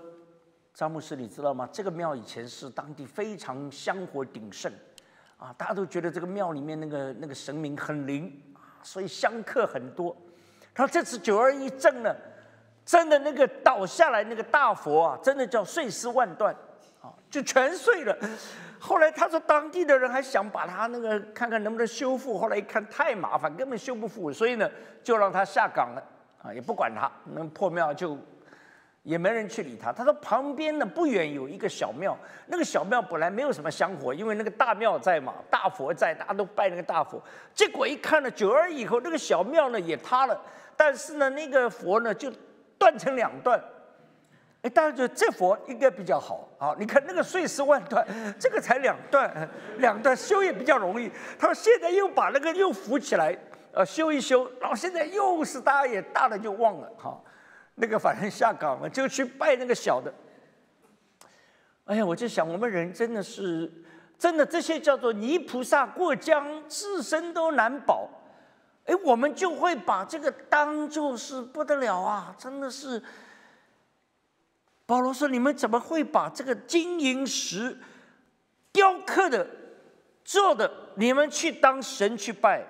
[0.74, 1.68] 张牧师，你知道吗？
[1.72, 4.72] 这个庙以前是当地非常香火鼎盛
[5.36, 10.16] 啊，大家都觉得这个庙里面那个那个神明很灵啊，所以香客很多。
[10.74, 12.16] 他这次九二一震了。”
[12.88, 16.54] 真的那个倒下来那个大佛啊，真的叫碎尸万段，
[17.02, 18.16] 啊，就全碎了。
[18.78, 24.66] 后来他说，当地的人还想把它那个看看能不能修复，后来一看太麻烦，根本修不复，所以呢，
[25.02, 26.02] 就让他下岗了，
[26.42, 28.16] 啊，也不管他，那破庙就
[29.02, 29.92] 也没人去理他。
[29.92, 32.16] 他说旁边呢不远有一个小庙，
[32.46, 37.22] 那个小庙本来没有什么香火，因为那个大庙在嘛，大佛在，大家都拜那个大佛。
[37.52, 40.40] 结果一看呢，九二以后那个小庙呢也塌了，
[40.74, 42.32] 但是呢那个佛呢就。
[42.78, 43.62] 断成两段，
[44.62, 46.74] 哎，大家觉得这佛应该比较好啊？
[46.78, 48.06] 你看那个碎尸万段，
[48.38, 49.48] 这个才两段，
[49.78, 51.10] 两段修也比较容易。
[51.38, 53.36] 他说现在又把那个又扶起来，
[53.72, 57.20] 呃，修一修，然后现在又是大家也大的就忘了哈，
[57.74, 60.12] 那个反正下岗了，就去拜那个小的。
[61.84, 63.72] 哎呀，我就想我们人真的是，
[64.18, 68.08] 真的这些叫做泥菩萨过江，自身都难保。
[68.88, 72.34] 哎，我们就会把这个当做是不得了啊！
[72.38, 73.02] 真的是，
[74.86, 77.78] 保罗说：“你们怎么会把这个金银石
[78.72, 79.46] 雕刻的
[80.24, 82.66] 做的，你们去当神去拜，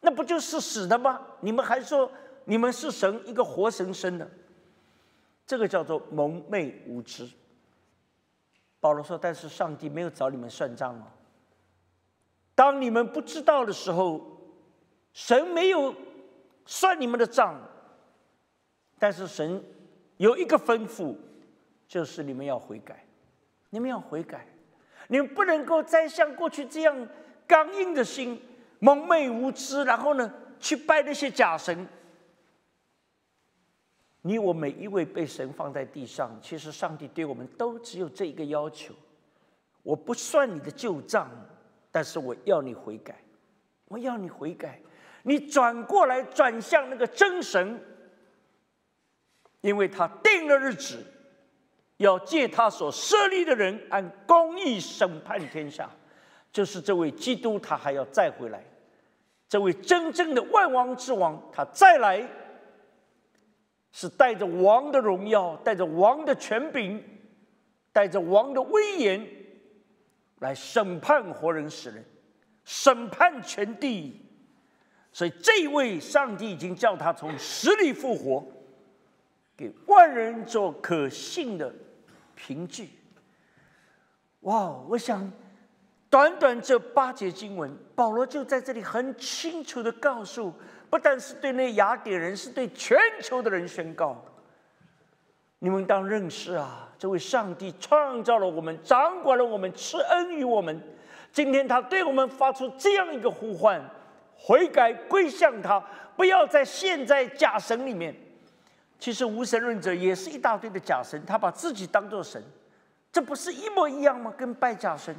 [0.00, 1.20] 那不就是死的吗？
[1.40, 2.10] 你们还说
[2.46, 4.26] 你们是神，一个活生生的，
[5.46, 7.28] 这个叫做蒙昧无知。”
[8.80, 11.04] 保罗说：“但是上帝没有找你们算账哦。
[12.54, 14.30] 当你们不知道的时候。”
[15.14, 15.94] 神没有
[16.66, 17.58] 算你们的账，
[18.98, 19.64] 但是神
[20.18, 21.16] 有一个吩咐，
[21.88, 23.06] 就是你们要悔改，
[23.70, 24.46] 你们要悔改，
[25.08, 27.08] 你们不能够再像过去这样
[27.46, 28.42] 刚硬的心、
[28.80, 31.86] 蒙昧无知，然后呢去拜那些假神。
[34.22, 38.94] 你我每一位被神放在地上，其实上帝对我们都只有这一个要求：
[39.82, 41.30] 我不算你的旧账，
[41.92, 43.22] 但是我要你悔改，
[43.84, 44.80] 我要你悔改，
[45.24, 47.78] 你转过来转向那个真神，
[49.60, 51.04] 因为他定了日子，
[51.96, 55.90] 要借他所设立的人按公义审判天下，
[56.52, 58.64] 就是这位基督，他还要再回来，
[59.48, 62.26] 这位真正的万王之王，他再来。
[63.96, 67.00] 是带着王的荣耀，带着王的权柄，
[67.92, 69.24] 带着王的威严，
[70.40, 72.04] 来审判活人死人，
[72.64, 74.23] 审判全地。
[75.14, 78.44] 所以这位上帝已经叫他从死里复活，
[79.56, 81.72] 给万人做可信的
[82.34, 82.90] 凭据。
[84.40, 84.76] 哇！
[84.88, 85.32] 我想，
[86.10, 90.52] 短短这八节经文，保罗就在这里很清楚的告诉。
[90.90, 94.20] 不但是对那雅典人，是对全球的人宣告：
[95.60, 100.82] 你们当认识啊，这位上帝创造了我们，掌管了我们，赐恩于我们。
[101.32, 103.80] 今天他对我们发出这样一个呼唤：
[104.36, 105.78] 悔改归向他，
[106.16, 108.14] 不要在现在假神里面。
[108.98, 112.42] 其实无神论者也是一大堆的假神，他把自己当做神，
[113.12, 114.32] 这不是一模一样吗？
[114.36, 115.14] 跟拜假神。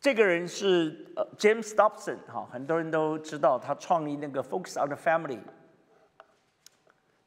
[0.00, 5.38] 这个人是呃 James Dobson 哈，很多人都知道他创立那个 Focus on the Family。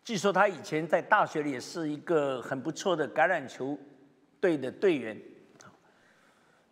[0.03, 3.77] 据说他以前在大学里也是一个很不错的橄榄球
[4.41, 5.21] 队的队员，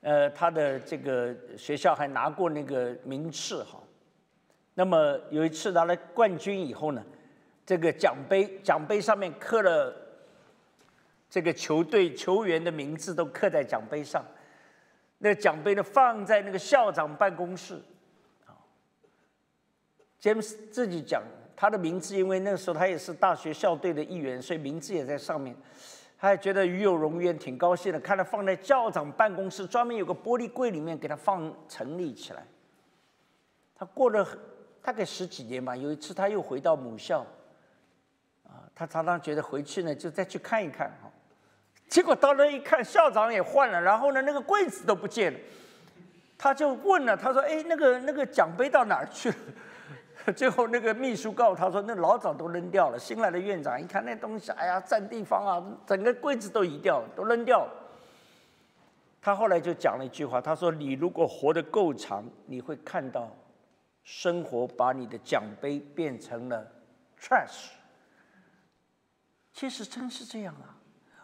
[0.01, 3.81] 呃，他的这个学校还拿过那个名次哈。
[4.73, 7.03] 那么有一次拿了冠军以后呢，
[7.65, 9.95] 这个奖杯奖杯上面刻了
[11.29, 14.25] 这个球队球员的名字，都刻在奖杯上。
[15.19, 17.79] 那奖杯呢，放在那个校长办公室。
[20.19, 21.21] ，James 自己讲
[21.55, 25.55] 他的名字，因为那时候他也是大学校队的一员，所以名字也在上面。
[26.21, 27.99] 他还觉得与有荣焉，挺高兴的。
[27.99, 32.45] 看他放在校长办公室，专门有个玻璃柜里面给他放陈立起来。
[33.73, 34.23] 他过了
[34.83, 37.25] 大概十几年吧，有一次他又回到母校，
[38.43, 41.09] 啊，他常常觉得回去呢就再去看一看哈。
[41.87, 45.39] 结果到那一看，校长也换了，然后呢，那个柜子都不见了。
[46.37, 49.35] 他就问了，他说：“哎，那个那个奖杯到哪儿去了？”
[50.35, 57.71] 最后那个秘书告诉他说：“那老早都扔掉了。”新来的院长一看那东西，哎呀，占地方啊，整个柜子都移掉了，都扔掉了。
[59.21, 63.29] 他后来就讲了一句话，他说：“你如果活得够长，你会看到
[64.03, 66.65] 生活把你的奖杯变成了
[67.19, 67.69] trash。”
[69.53, 70.77] 其实真是这样啊。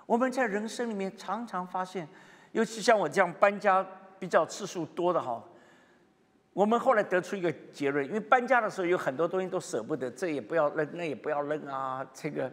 [0.06, 2.08] 我们在人生里面常常发现，
[2.52, 3.86] 尤其像我这样搬家
[4.20, 5.44] 比较次数多的哈，
[6.58, 12.04] 我们后来得出一个结论：因为搬家的时候有很多东西都舍不得，这也不要扔，那也不要扔啊。
[12.12, 12.52] 这个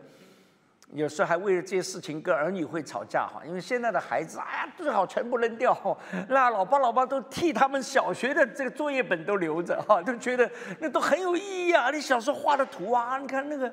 [0.93, 3.41] 有时候还为了这些事情跟儿女会吵架哈。
[3.47, 5.75] 因为现在的孩子，哎呀，最好全部扔掉，
[6.29, 11.91] 那老爸老妈都替他们小学的这个作业本都留着哈，都觉得那都很有意义啊。
[11.91, 13.73] 你小时候画的图啊，你看那个。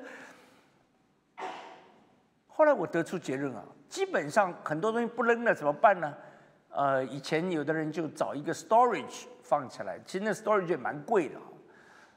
[2.48, 6.10] 后来我得出结论啊，基本上很多东西不扔了怎么办呢？
[6.72, 11.36] 呃，以前有的人就找一个 storage 放起来，其实那 storage 也蛮贵的。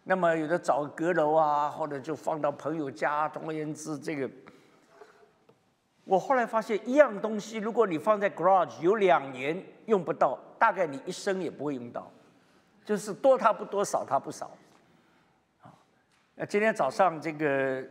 [0.04, 3.30] 那么有的找阁楼啊，或者就放到朋友家。
[3.30, 4.30] 总而言之，这个
[6.04, 12.12] 我后来发现，一样东西如果你放在 garage 有两年用不到，大概你一生也不会用到，
[12.84, 14.52] 就是多它不多，少它不少。
[16.36, 17.84] 那今天早上这个。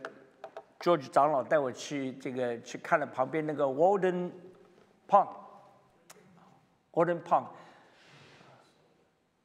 [0.77, 4.29] George 长老带我去这个去看了旁边那个 Walden
[6.95, 7.45] Pond，Walden Pond，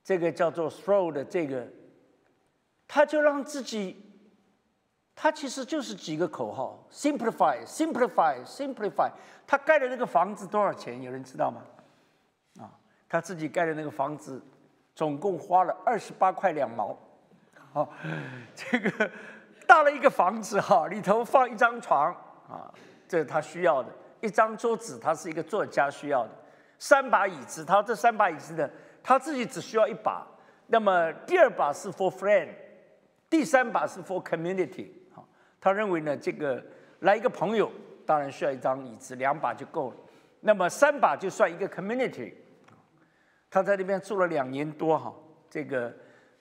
[0.04, 1.66] 这个叫做 Throw 的这个，
[2.86, 4.00] 他就让自己，
[5.14, 9.10] 他其实就是几个口号：Simplify，Simplify，Simplify。
[9.46, 11.02] 他盖的那个房子多少钱？
[11.02, 11.62] 有人知道吗？
[12.60, 12.70] 啊，
[13.08, 14.40] 他自己盖的那个房子，
[14.94, 16.96] 总共花了二十八块两毛。
[17.72, 17.92] 好，
[18.54, 19.10] 这个。
[19.66, 22.12] 大了一个房子哈，里头放一张床
[22.48, 22.74] 啊，
[23.06, 23.88] 这是他需要的；
[24.20, 26.30] 一张桌子，他是一个作家需要的；
[26.80, 28.68] 三把椅子，他这三把椅子呢，
[29.02, 30.26] 他自己只需要一把。
[30.66, 32.48] 那么第二把是 for friend，
[33.28, 34.88] 第三把是 for community。
[35.14, 35.28] 好，
[35.60, 36.64] 他认为呢，这个
[37.00, 37.70] 来一个朋友，
[38.06, 39.96] 当然需要一张椅子，两把就够了。
[40.40, 42.32] 那么三把就算一个 community。
[43.50, 45.12] 他在那边住了两年多哈，
[45.50, 45.94] 这个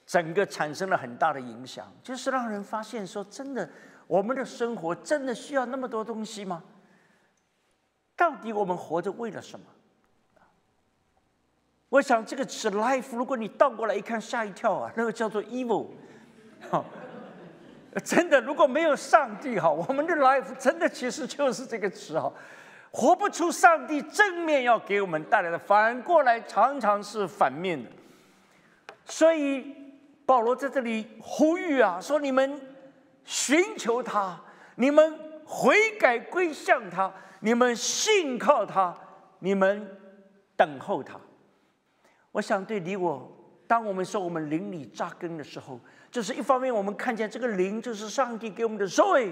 [0.05, 3.69] 整个产生了很大的影响，就是让人发现说，真的，
[4.07, 6.63] 我们的生活真的需要那么多东西吗？
[8.15, 9.65] 到底我们活着为了什么？
[11.89, 15.87] 我想这个词 “life”，如果你倒过来一看，吓一跳啊， 那个叫做 “evil”。
[18.03, 22.31] 真的，如果没有上帝哈，我们的 “life” 真的其实就是这个词哈，
[22.91, 27.89] 活不出上帝正面要给我们带来的，反过来常常是反面的。
[29.05, 29.75] 所以
[30.27, 32.61] 保罗在这里呼吁啊，说你们
[33.25, 34.39] 寻求他，
[34.75, 38.95] 你们悔改归向他，你们信靠他，
[39.39, 39.97] 你们
[40.55, 41.19] 等候他。
[42.31, 43.29] 我想对你我，
[43.67, 45.79] 当我们说我们灵里扎根的时候，
[46.11, 49.31] 就是一方面我们看见这个灵就是上帝给我们的智慧，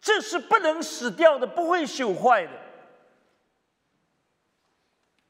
[0.00, 2.52] 这是不能死掉的，不会朽坏的。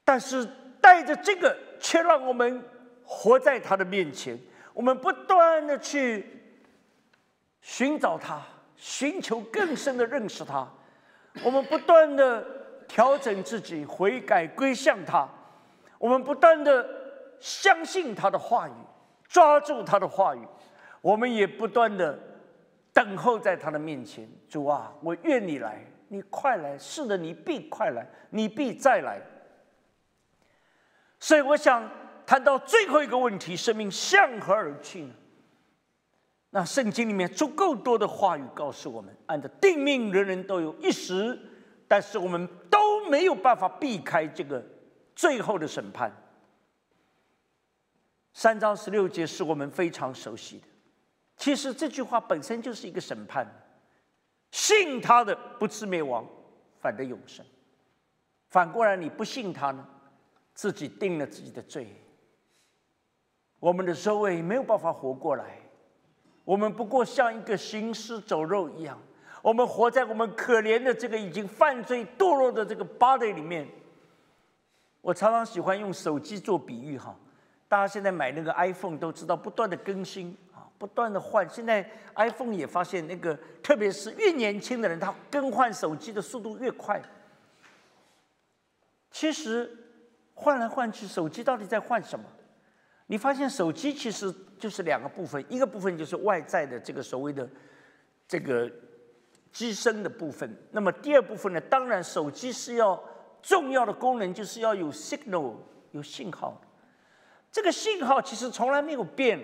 [0.05, 0.47] 但是
[0.81, 2.63] 带着这个，却让我们
[3.05, 4.39] 活在他的面前，
[4.75, 6.27] 我们不断的去
[7.61, 8.43] 寻找他，
[8.77, 10.69] 寻求更深的认识他，
[11.43, 12.45] 我们不断的
[12.87, 15.29] 调整自己，悔改归向他。
[16.01, 16.89] 我们不断的
[17.39, 18.73] 相信他的话语，
[19.29, 20.41] 抓住他的话语，
[21.03, 22.19] 我们也不断的
[22.91, 24.27] 等候在他的面前。
[24.49, 26.79] 主啊，我愿你来，你快来！
[26.79, 29.21] 是的，你必快来，你必再来。
[31.19, 31.87] 所以，我想
[32.25, 35.15] 谈到最后一个问题：生命向何而去呢？
[36.49, 41.39] 那圣经里面足够多的话语告诉我们：按照定命，人人都有一时，
[41.87, 44.65] 但是我们都没有办法避开这个。
[45.21, 46.11] 最后的审判，
[48.33, 50.65] 三章十六节是我们非常熟悉的。
[51.37, 53.47] 其实这句话本身就是一个审判：
[54.51, 56.27] 信他的不至灭亡，
[56.79, 57.45] 反得永生；
[58.49, 59.87] 反过来你不信他呢，
[60.55, 61.95] 自己定了自己的罪。
[63.59, 65.61] 我们的周围没有办法活过来，
[66.47, 68.99] 我们不过像一个行尸走肉一样，
[69.43, 73.69] 我们活在我们可怜的这个已经犯罪堕落的这个 body 里面。
[75.03, 77.17] 我常常喜欢用手机做比喻哈，
[77.67, 81.49] 大家现在买那个 iPhone 都知道，不断的更新啊，不断的换。
[81.49, 87.01] 现在 iPhone 也发现那个，特别是越年轻的人，他更换手机的速度越快。
[89.11, 89.75] 其实
[90.35, 92.27] 换来换去，手机到底在换什么？
[93.07, 97.49] 你发现手机其实就是两个部分，一个部分就是外在的这个所谓的
[98.29, 98.71] 这个
[99.51, 103.03] 机身的部分，那么第二部分呢，当然手机是要。
[103.43, 105.55] 重要的功能就是要有 signal，
[105.93, 106.61] 有信号。
[107.51, 109.41] 这个信号其实从来没有变。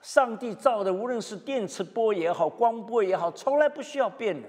[0.00, 4.48] 上帝造的，无论是电磁波也好，光波也好，从来不需要变的。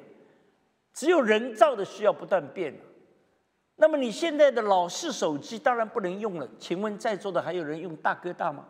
[0.94, 2.73] 只有人造的需要不断变。
[3.76, 6.49] 那么你现在的老式手机当然不能用了。
[6.57, 8.65] 请问在座的还有人用大哥大吗？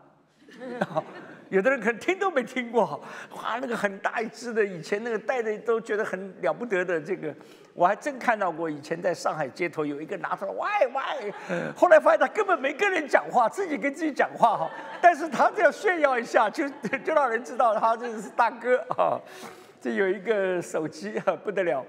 [1.50, 3.02] 有的人可能听都没听过，
[3.36, 7.00] 哇，那个很大一只的，以前那个戴的都觉得很了不得的。
[7.00, 7.34] 这个
[7.74, 14.70] 我还真看到过，以前在上海街头有一个拿出来，喂喂，后来发现他根本没跟人讲话，自己跟自己讲话哈。
[15.02, 16.70] 但是他这样炫耀一下，就
[17.04, 19.20] 就让人知道他这是大哥啊。
[19.82, 21.84] 这有一个手机啊，不得了。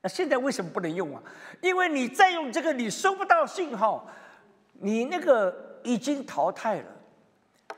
[0.00, 1.22] 那现在为什么不能用啊？
[1.60, 4.08] 因为你再用这个，你收不到信号，
[4.72, 6.84] 你那个已经淘汰了。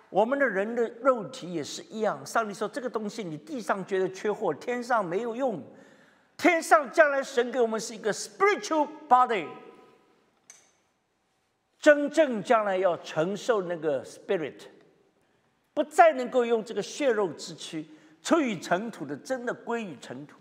[0.08, 2.24] 我们的人的肉体也是一样。
[2.24, 5.60] 上帝说：“这个东西你地上觉得缺货，天上没有用。
[6.38, 9.46] 天上将来神给我们是一个 spiritual body，
[11.78, 14.62] 真正将来要承受那个 spirit，
[15.74, 17.86] 不再能够用这个血肉之躯
[18.22, 20.38] 出于尘土的，真的归于尘土。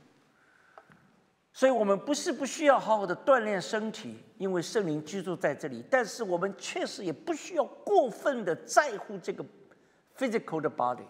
[1.51, 5.83] 所以，我们不是不需要好好的锻炼身体，因为圣灵居住在这里。
[5.89, 9.43] 但是，我们确实也不需要过分的在乎这个。”
[10.17, 11.05] physical 的 body，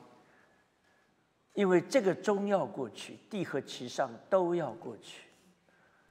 [1.58, 5.24] 因为这个终要过去，地和其上都要过去，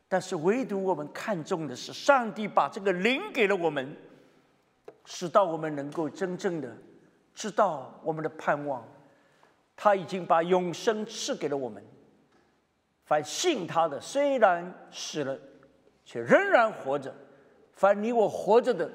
[0.08, 3.96] 但是唯独我们看重的是，上帝把这个灵给了我们，
[5.04, 6.76] 使到我们能够真正的
[7.32, 8.84] 知道我们的盼望，
[9.76, 11.80] 他已经把永生赐给了我们。
[13.04, 15.38] 凡信他的，虽然死了，
[16.04, 17.12] 却仍然活着；
[17.72, 18.90] 凡你我活着的，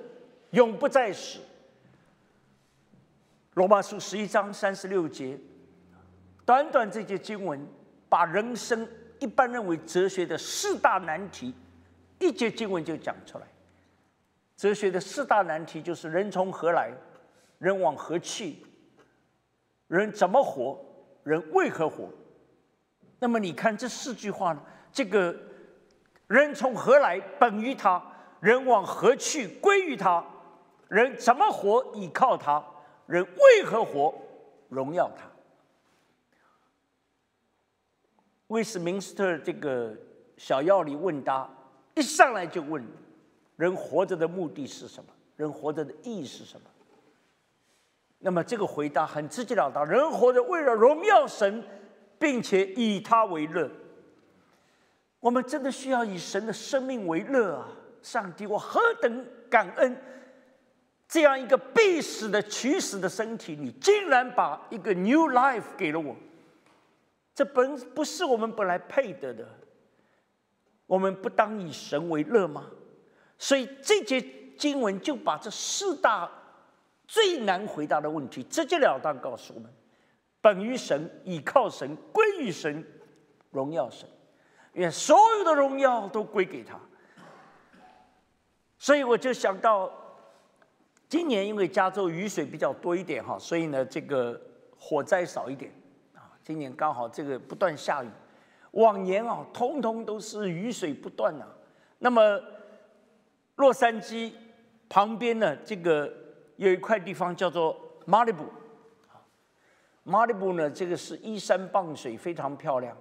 [0.50, 1.40] 永不再死。
[3.54, 5.40] 罗马书十一章三十六节，
[6.46, 7.66] 短短这节经文，
[8.10, 8.88] 把人生
[9.20, 11.54] 一般认为哲学的四大难题，
[12.20, 13.46] 一节经文就讲出来。
[14.58, 16.92] 哲学的四大难题就是人从何来，
[17.58, 18.58] 人往何去，
[19.88, 20.80] 人怎么活，
[21.24, 22.10] 人为何活。
[23.20, 24.62] 那么你看这四句话呢？
[24.92, 25.36] 这个
[26.28, 28.02] 人从何来，本于他；
[28.42, 30.24] 人往何去，归于他。
[30.90, 32.62] 人怎么活依靠他？
[33.06, 34.14] 人为何活
[34.68, 35.31] 荣耀他？
[38.52, 39.96] 威斯敏斯特这个
[40.36, 41.50] 小要理问答
[41.96, 42.86] 一上来就问：
[43.56, 45.10] 人活着的目的是什么？
[45.38, 46.68] 人活着的意义是什么？
[48.20, 51.64] 那么这个回答很直截了当：人活着为了荣耀神，
[52.20, 53.72] 并且以他为乐。
[55.22, 57.70] 我们真的需要以神的生命为乐啊！
[58.02, 59.96] 上帝，我何等感恩！
[61.08, 66.14] 这样一个必死的、取死的身体，你竟然把一个 new life 给了我。
[67.34, 69.48] 这本不是我们本来配得的。
[70.86, 72.70] 我们不当以神为乐吗？
[73.38, 74.22] 所以这节
[74.58, 76.30] 经文就把这四大
[77.08, 79.74] 最难回答的问题直截了当告诉我们：
[80.42, 82.86] 本于神，倚靠神，归于神，
[83.52, 84.08] 荣耀神，
[84.74, 86.78] 愿所有的荣耀都归给他。
[88.78, 89.92] 所以我就想到，
[91.08, 94.40] 今年因为加州雨水比较多一点哈，所以呢这个
[94.78, 95.74] 火灾少一点。
[96.52, 98.10] 今年刚好这个不断下雨。
[98.72, 101.46] 往年啊，通通都是雨水不断呐。
[102.00, 102.42] 那么，
[103.56, 104.34] 洛杉矶
[104.90, 106.12] 旁边呢，这个
[106.58, 108.44] 有一块地方叫做马里布，
[110.04, 112.98] 马里布呢，这个是依山傍水，非常漂亮。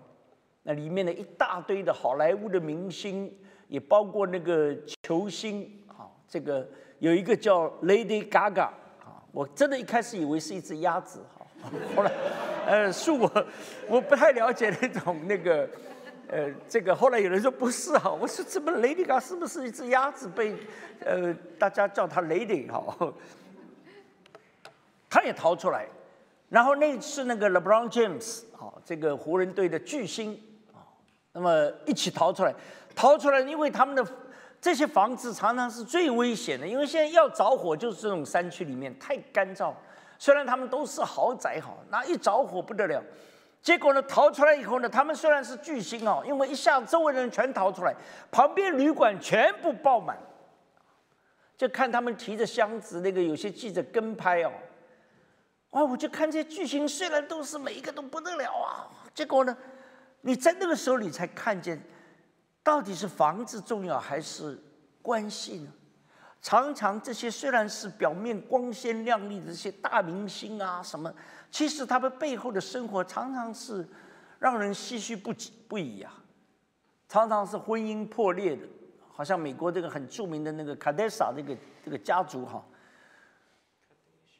[0.62, 3.36] 那里面的，一大堆的好莱坞的明星，
[3.66, 6.06] 也包括那个球星啊。
[6.28, 6.68] 这个
[7.00, 8.66] 有一个叫 Lady Gaga
[9.00, 11.39] 啊，我真的一开始以为是一只鸭子哈。
[11.94, 12.10] 后来，
[12.66, 13.30] 呃，是我，
[13.86, 15.68] 我不太了解那种那个，
[16.28, 20.54] 呃，这个后来有人说不是啊，我说怎么雷迪嘎是不是一只鸭子被，
[21.04, 23.12] 呃，大家叫他雷迪哈，
[25.08, 25.86] 他也逃出来，
[26.48, 30.32] 然后那次那个 LeBron James 啊，这个湖人队的巨星
[30.72, 30.80] 啊，
[31.32, 32.54] 那么一起逃出来，
[32.96, 34.04] 逃出来，因为他们的
[34.60, 39.72] 这些房子常常是最危险的，因为现在要着火就是这种山区里面太干燥。
[40.20, 43.02] 虽然他们都是豪宅哈，那一着火不得了。
[43.62, 47.94] 结果呢，逃出来以后呢，他们虽然是巨星哦，因为一下周围的人全逃出来，
[48.30, 50.18] 旁边旅馆全部爆满，
[51.56, 54.52] 就看他们提着箱子，那个有些记者跟拍哦。
[55.70, 59.56] 哇，我就看这些巨星，虽然都是每一个都不得了啊，结果呢，
[60.20, 61.82] 你在那个时候你才看见，
[62.62, 64.62] 到底是房子重要还是
[65.00, 65.72] 关系呢？
[66.42, 71.12] 常常这些虽然是表面光鲜亮丽的这些大明星啊，什么，
[71.50, 73.86] 其实他们背后的生活常常是
[74.38, 76.14] 让人唏嘘不已不已啊。
[77.08, 78.62] 常常是婚姻破裂的，
[79.12, 82.64] 好像美国这个很著名的那个卡戴莎这个这个家族哈，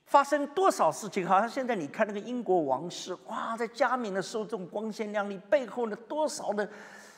[0.07, 1.27] 发生多少事情？
[1.27, 6.67] 好像现在你看那个英国王室，哇，在加冕的时候这种光鲜亮丽，背后呢多少的。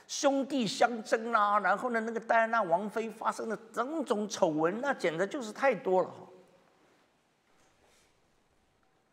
[0.06, 6.10] 兄弟相争啊，然后呢，那个戴安娜王妃发生的种种丑闻，那简直就是太多了。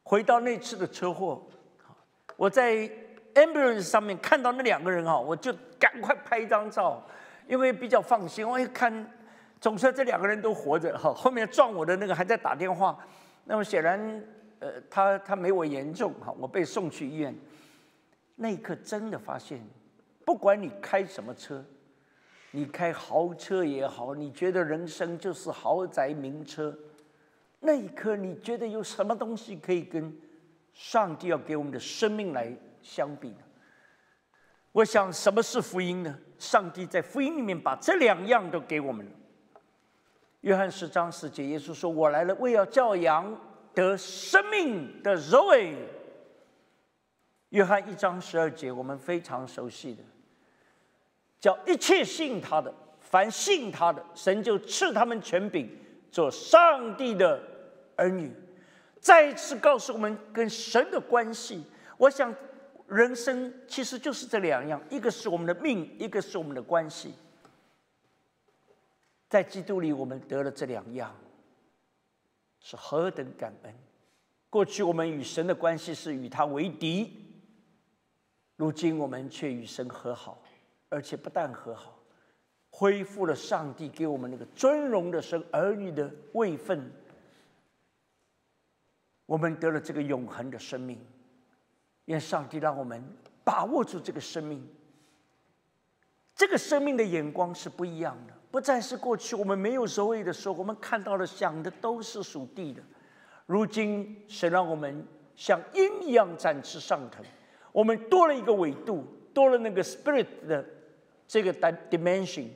[0.03, 1.41] 回到那次的车祸，
[2.35, 2.89] 我在
[3.35, 7.01] ambulance 上面看到那两个人哈，我就赶快拍一张照，
[7.47, 8.47] 因为比较放心。
[8.47, 9.07] 我一看，
[9.61, 11.13] 总算这两个人都活着哈。
[11.13, 12.97] 后面撞我的那个还在打电话，
[13.45, 14.23] 那么显然，
[14.57, 17.33] 呃，他他没我严重哈，我被送去医院。
[18.35, 19.63] 那一刻真的发现。
[20.29, 21.65] 不管你开什么车，
[22.51, 26.77] 你开豪车也好，你觉得人生就是豪宅名车，
[27.59, 30.15] 那一刻你觉得有什么东西可以跟
[30.71, 33.37] 上帝要给我们的生命来相比呢？
[34.71, 36.15] 我想，什么是福音呢？
[36.37, 39.11] 上帝在福音里面把这两样都给我们了。
[40.41, 43.35] 约翰十章十节，耶稣说：“我来了，为要教养
[43.73, 45.75] 得生命的肉味。”
[47.49, 50.03] 约翰一章十二节，我们非常熟悉的。
[51.39, 55.69] 叫一切信他的，凡信他的，神就赐他们权柄，
[56.11, 57.41] 做上帝的
[57.95, 58.31] 儿女。
[58.99, 61.63] 再一次告诉我们跟神的关系。
[61.97, 62.33] 我想，
[62.87, 67.13] 人生其实就是这两样：一个是我们的命，一个是我们的关系。
[69.29, 71.15] 在基督里，我们得了这两样，
[72.59, 73.73] 是何等感恩！
[74.49, 77.13] 过去我们与神的关系是与他为敌，
[78.57, 80.41] 如今我们却与神和好。
[80.89, 81.99] 而且不但和好，
[82.71, 86.91] 恢复了上帝给我们那个尊荣的生儿女的位分，
[89.25, 90.99] 我们得了这个永恒的生命。
[92.05, 93.03] 愿上帝让我们
[93.43, 94.67] 把握住这个生命。
[96.35, 102.81] 这个生命的眼光是不一样的，不再是过去我们没有所谓的时候，我们看到的、想的都是属地的。
[103.45, 105.05] 如今神让我们
[105.35, 107.23] 像鹰一样展翅上腾，
[107.71, 109.05] 我们多了一个纬度，
[109.35, 110.65] 多了那个 spirit 的。
[111.29, 111.53] 这个
[111.91, 112.47] dimension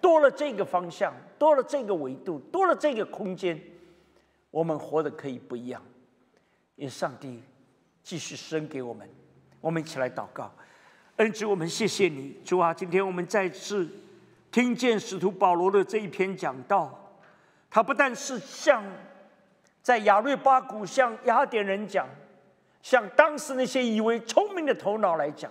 [0.00, 3.60] 多了这个方向，多了这个维度，多了这个空间，
[4.52, 5.82] 我们活的可以不一样。
[6.76, 7.42] 愿上帝
[8.04, 9.08] 继续生给我们。
[9.60, 10.52] 我们一起来祷告，
[11.16, 12.72] 恩主，我们谢谢你，主啊！
[12.72, 13.88] 今天我们再次
[14.52, 17.16] 听见使徒保罗的这一篇讲道，
[17.68, 18.84] 他不但是向
[19.82, 22.08] 在亚瑞巴谷向雅典人讲，
[22.82, 25.50] 向当时那些以为聪明的头脑来讲，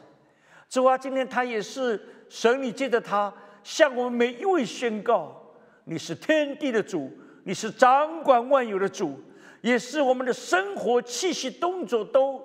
[0.69, 0.97] 主啊！
[0.97, 3.31] 今天他也是神，你借着他
[3.61, 5.35] 向我们每一位宣告：
[5.83, 7.11] 你是天地的主，
[7.43, 9.19] 你是掌管万有的主，
[9.59, 12.41] 也是我们的生活气息动作都。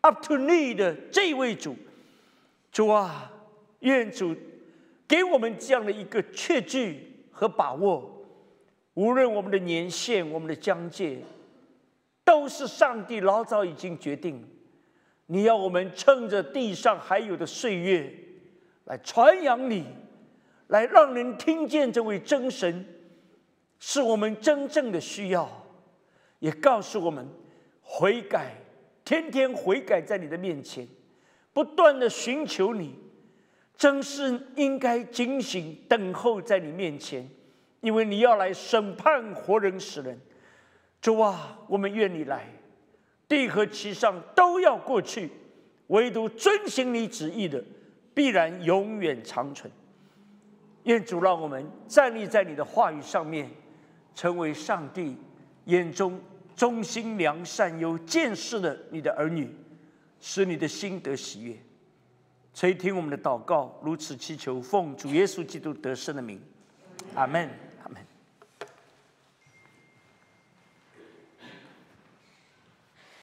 [0.00, 1.76] Up to me 的这位主，
[2.72, 3.30] 主啊，
[3.78, 4.34] 愿主
[5.06, 8.26] 给我们这样的一个确据和把握。
[8.94, 11.20] 无论我们的年限、我们的疆界，
[12.24, 14.44] 都是上帝老早已经决定。
[15.26, 18.12] 你要我们趁着地上还有的岁月，
[18.86, 19.84] 来传扬你，
[20.68, 22.84] 来让人听见这位真神，
[23.78, 25.48] 是我们真正的需要，
[26.40, 27.28] 也告诉我们
[27.82, 28.54] 悔改。
[29.04, 30.84] 天天悔改在你的面前，
[31.52, 32.98] 不断的寻求你，
[33.76, 37.28] 真是应该警醒等候在你面前，
[37.82, 40.20] 因为你要来审判活人死人。
[41.00, 42.52] 主啊，我们愿你来，
[43.28, 45.30] 地和其上都要过去，
[45.86, 47.62] 唯独遵行你旨意的，
[48.16, 49.70] 必然永远长存。
[50.84, 53.50] 愿主让我们站立在你的话语上面，
[54.14, 55.18] 成为上帝
[55.66, 56.18] 眼中。
[56.56, 59.54] 忠心良善又见识的你的儿女，
[60.22, 61.54] 使你的心得喜悦，
[62.54, 66.40] 垂听我们的祷告，如此祈求，奉主耶稣基督得胜的名，
[67.14, 67.50] 阿门。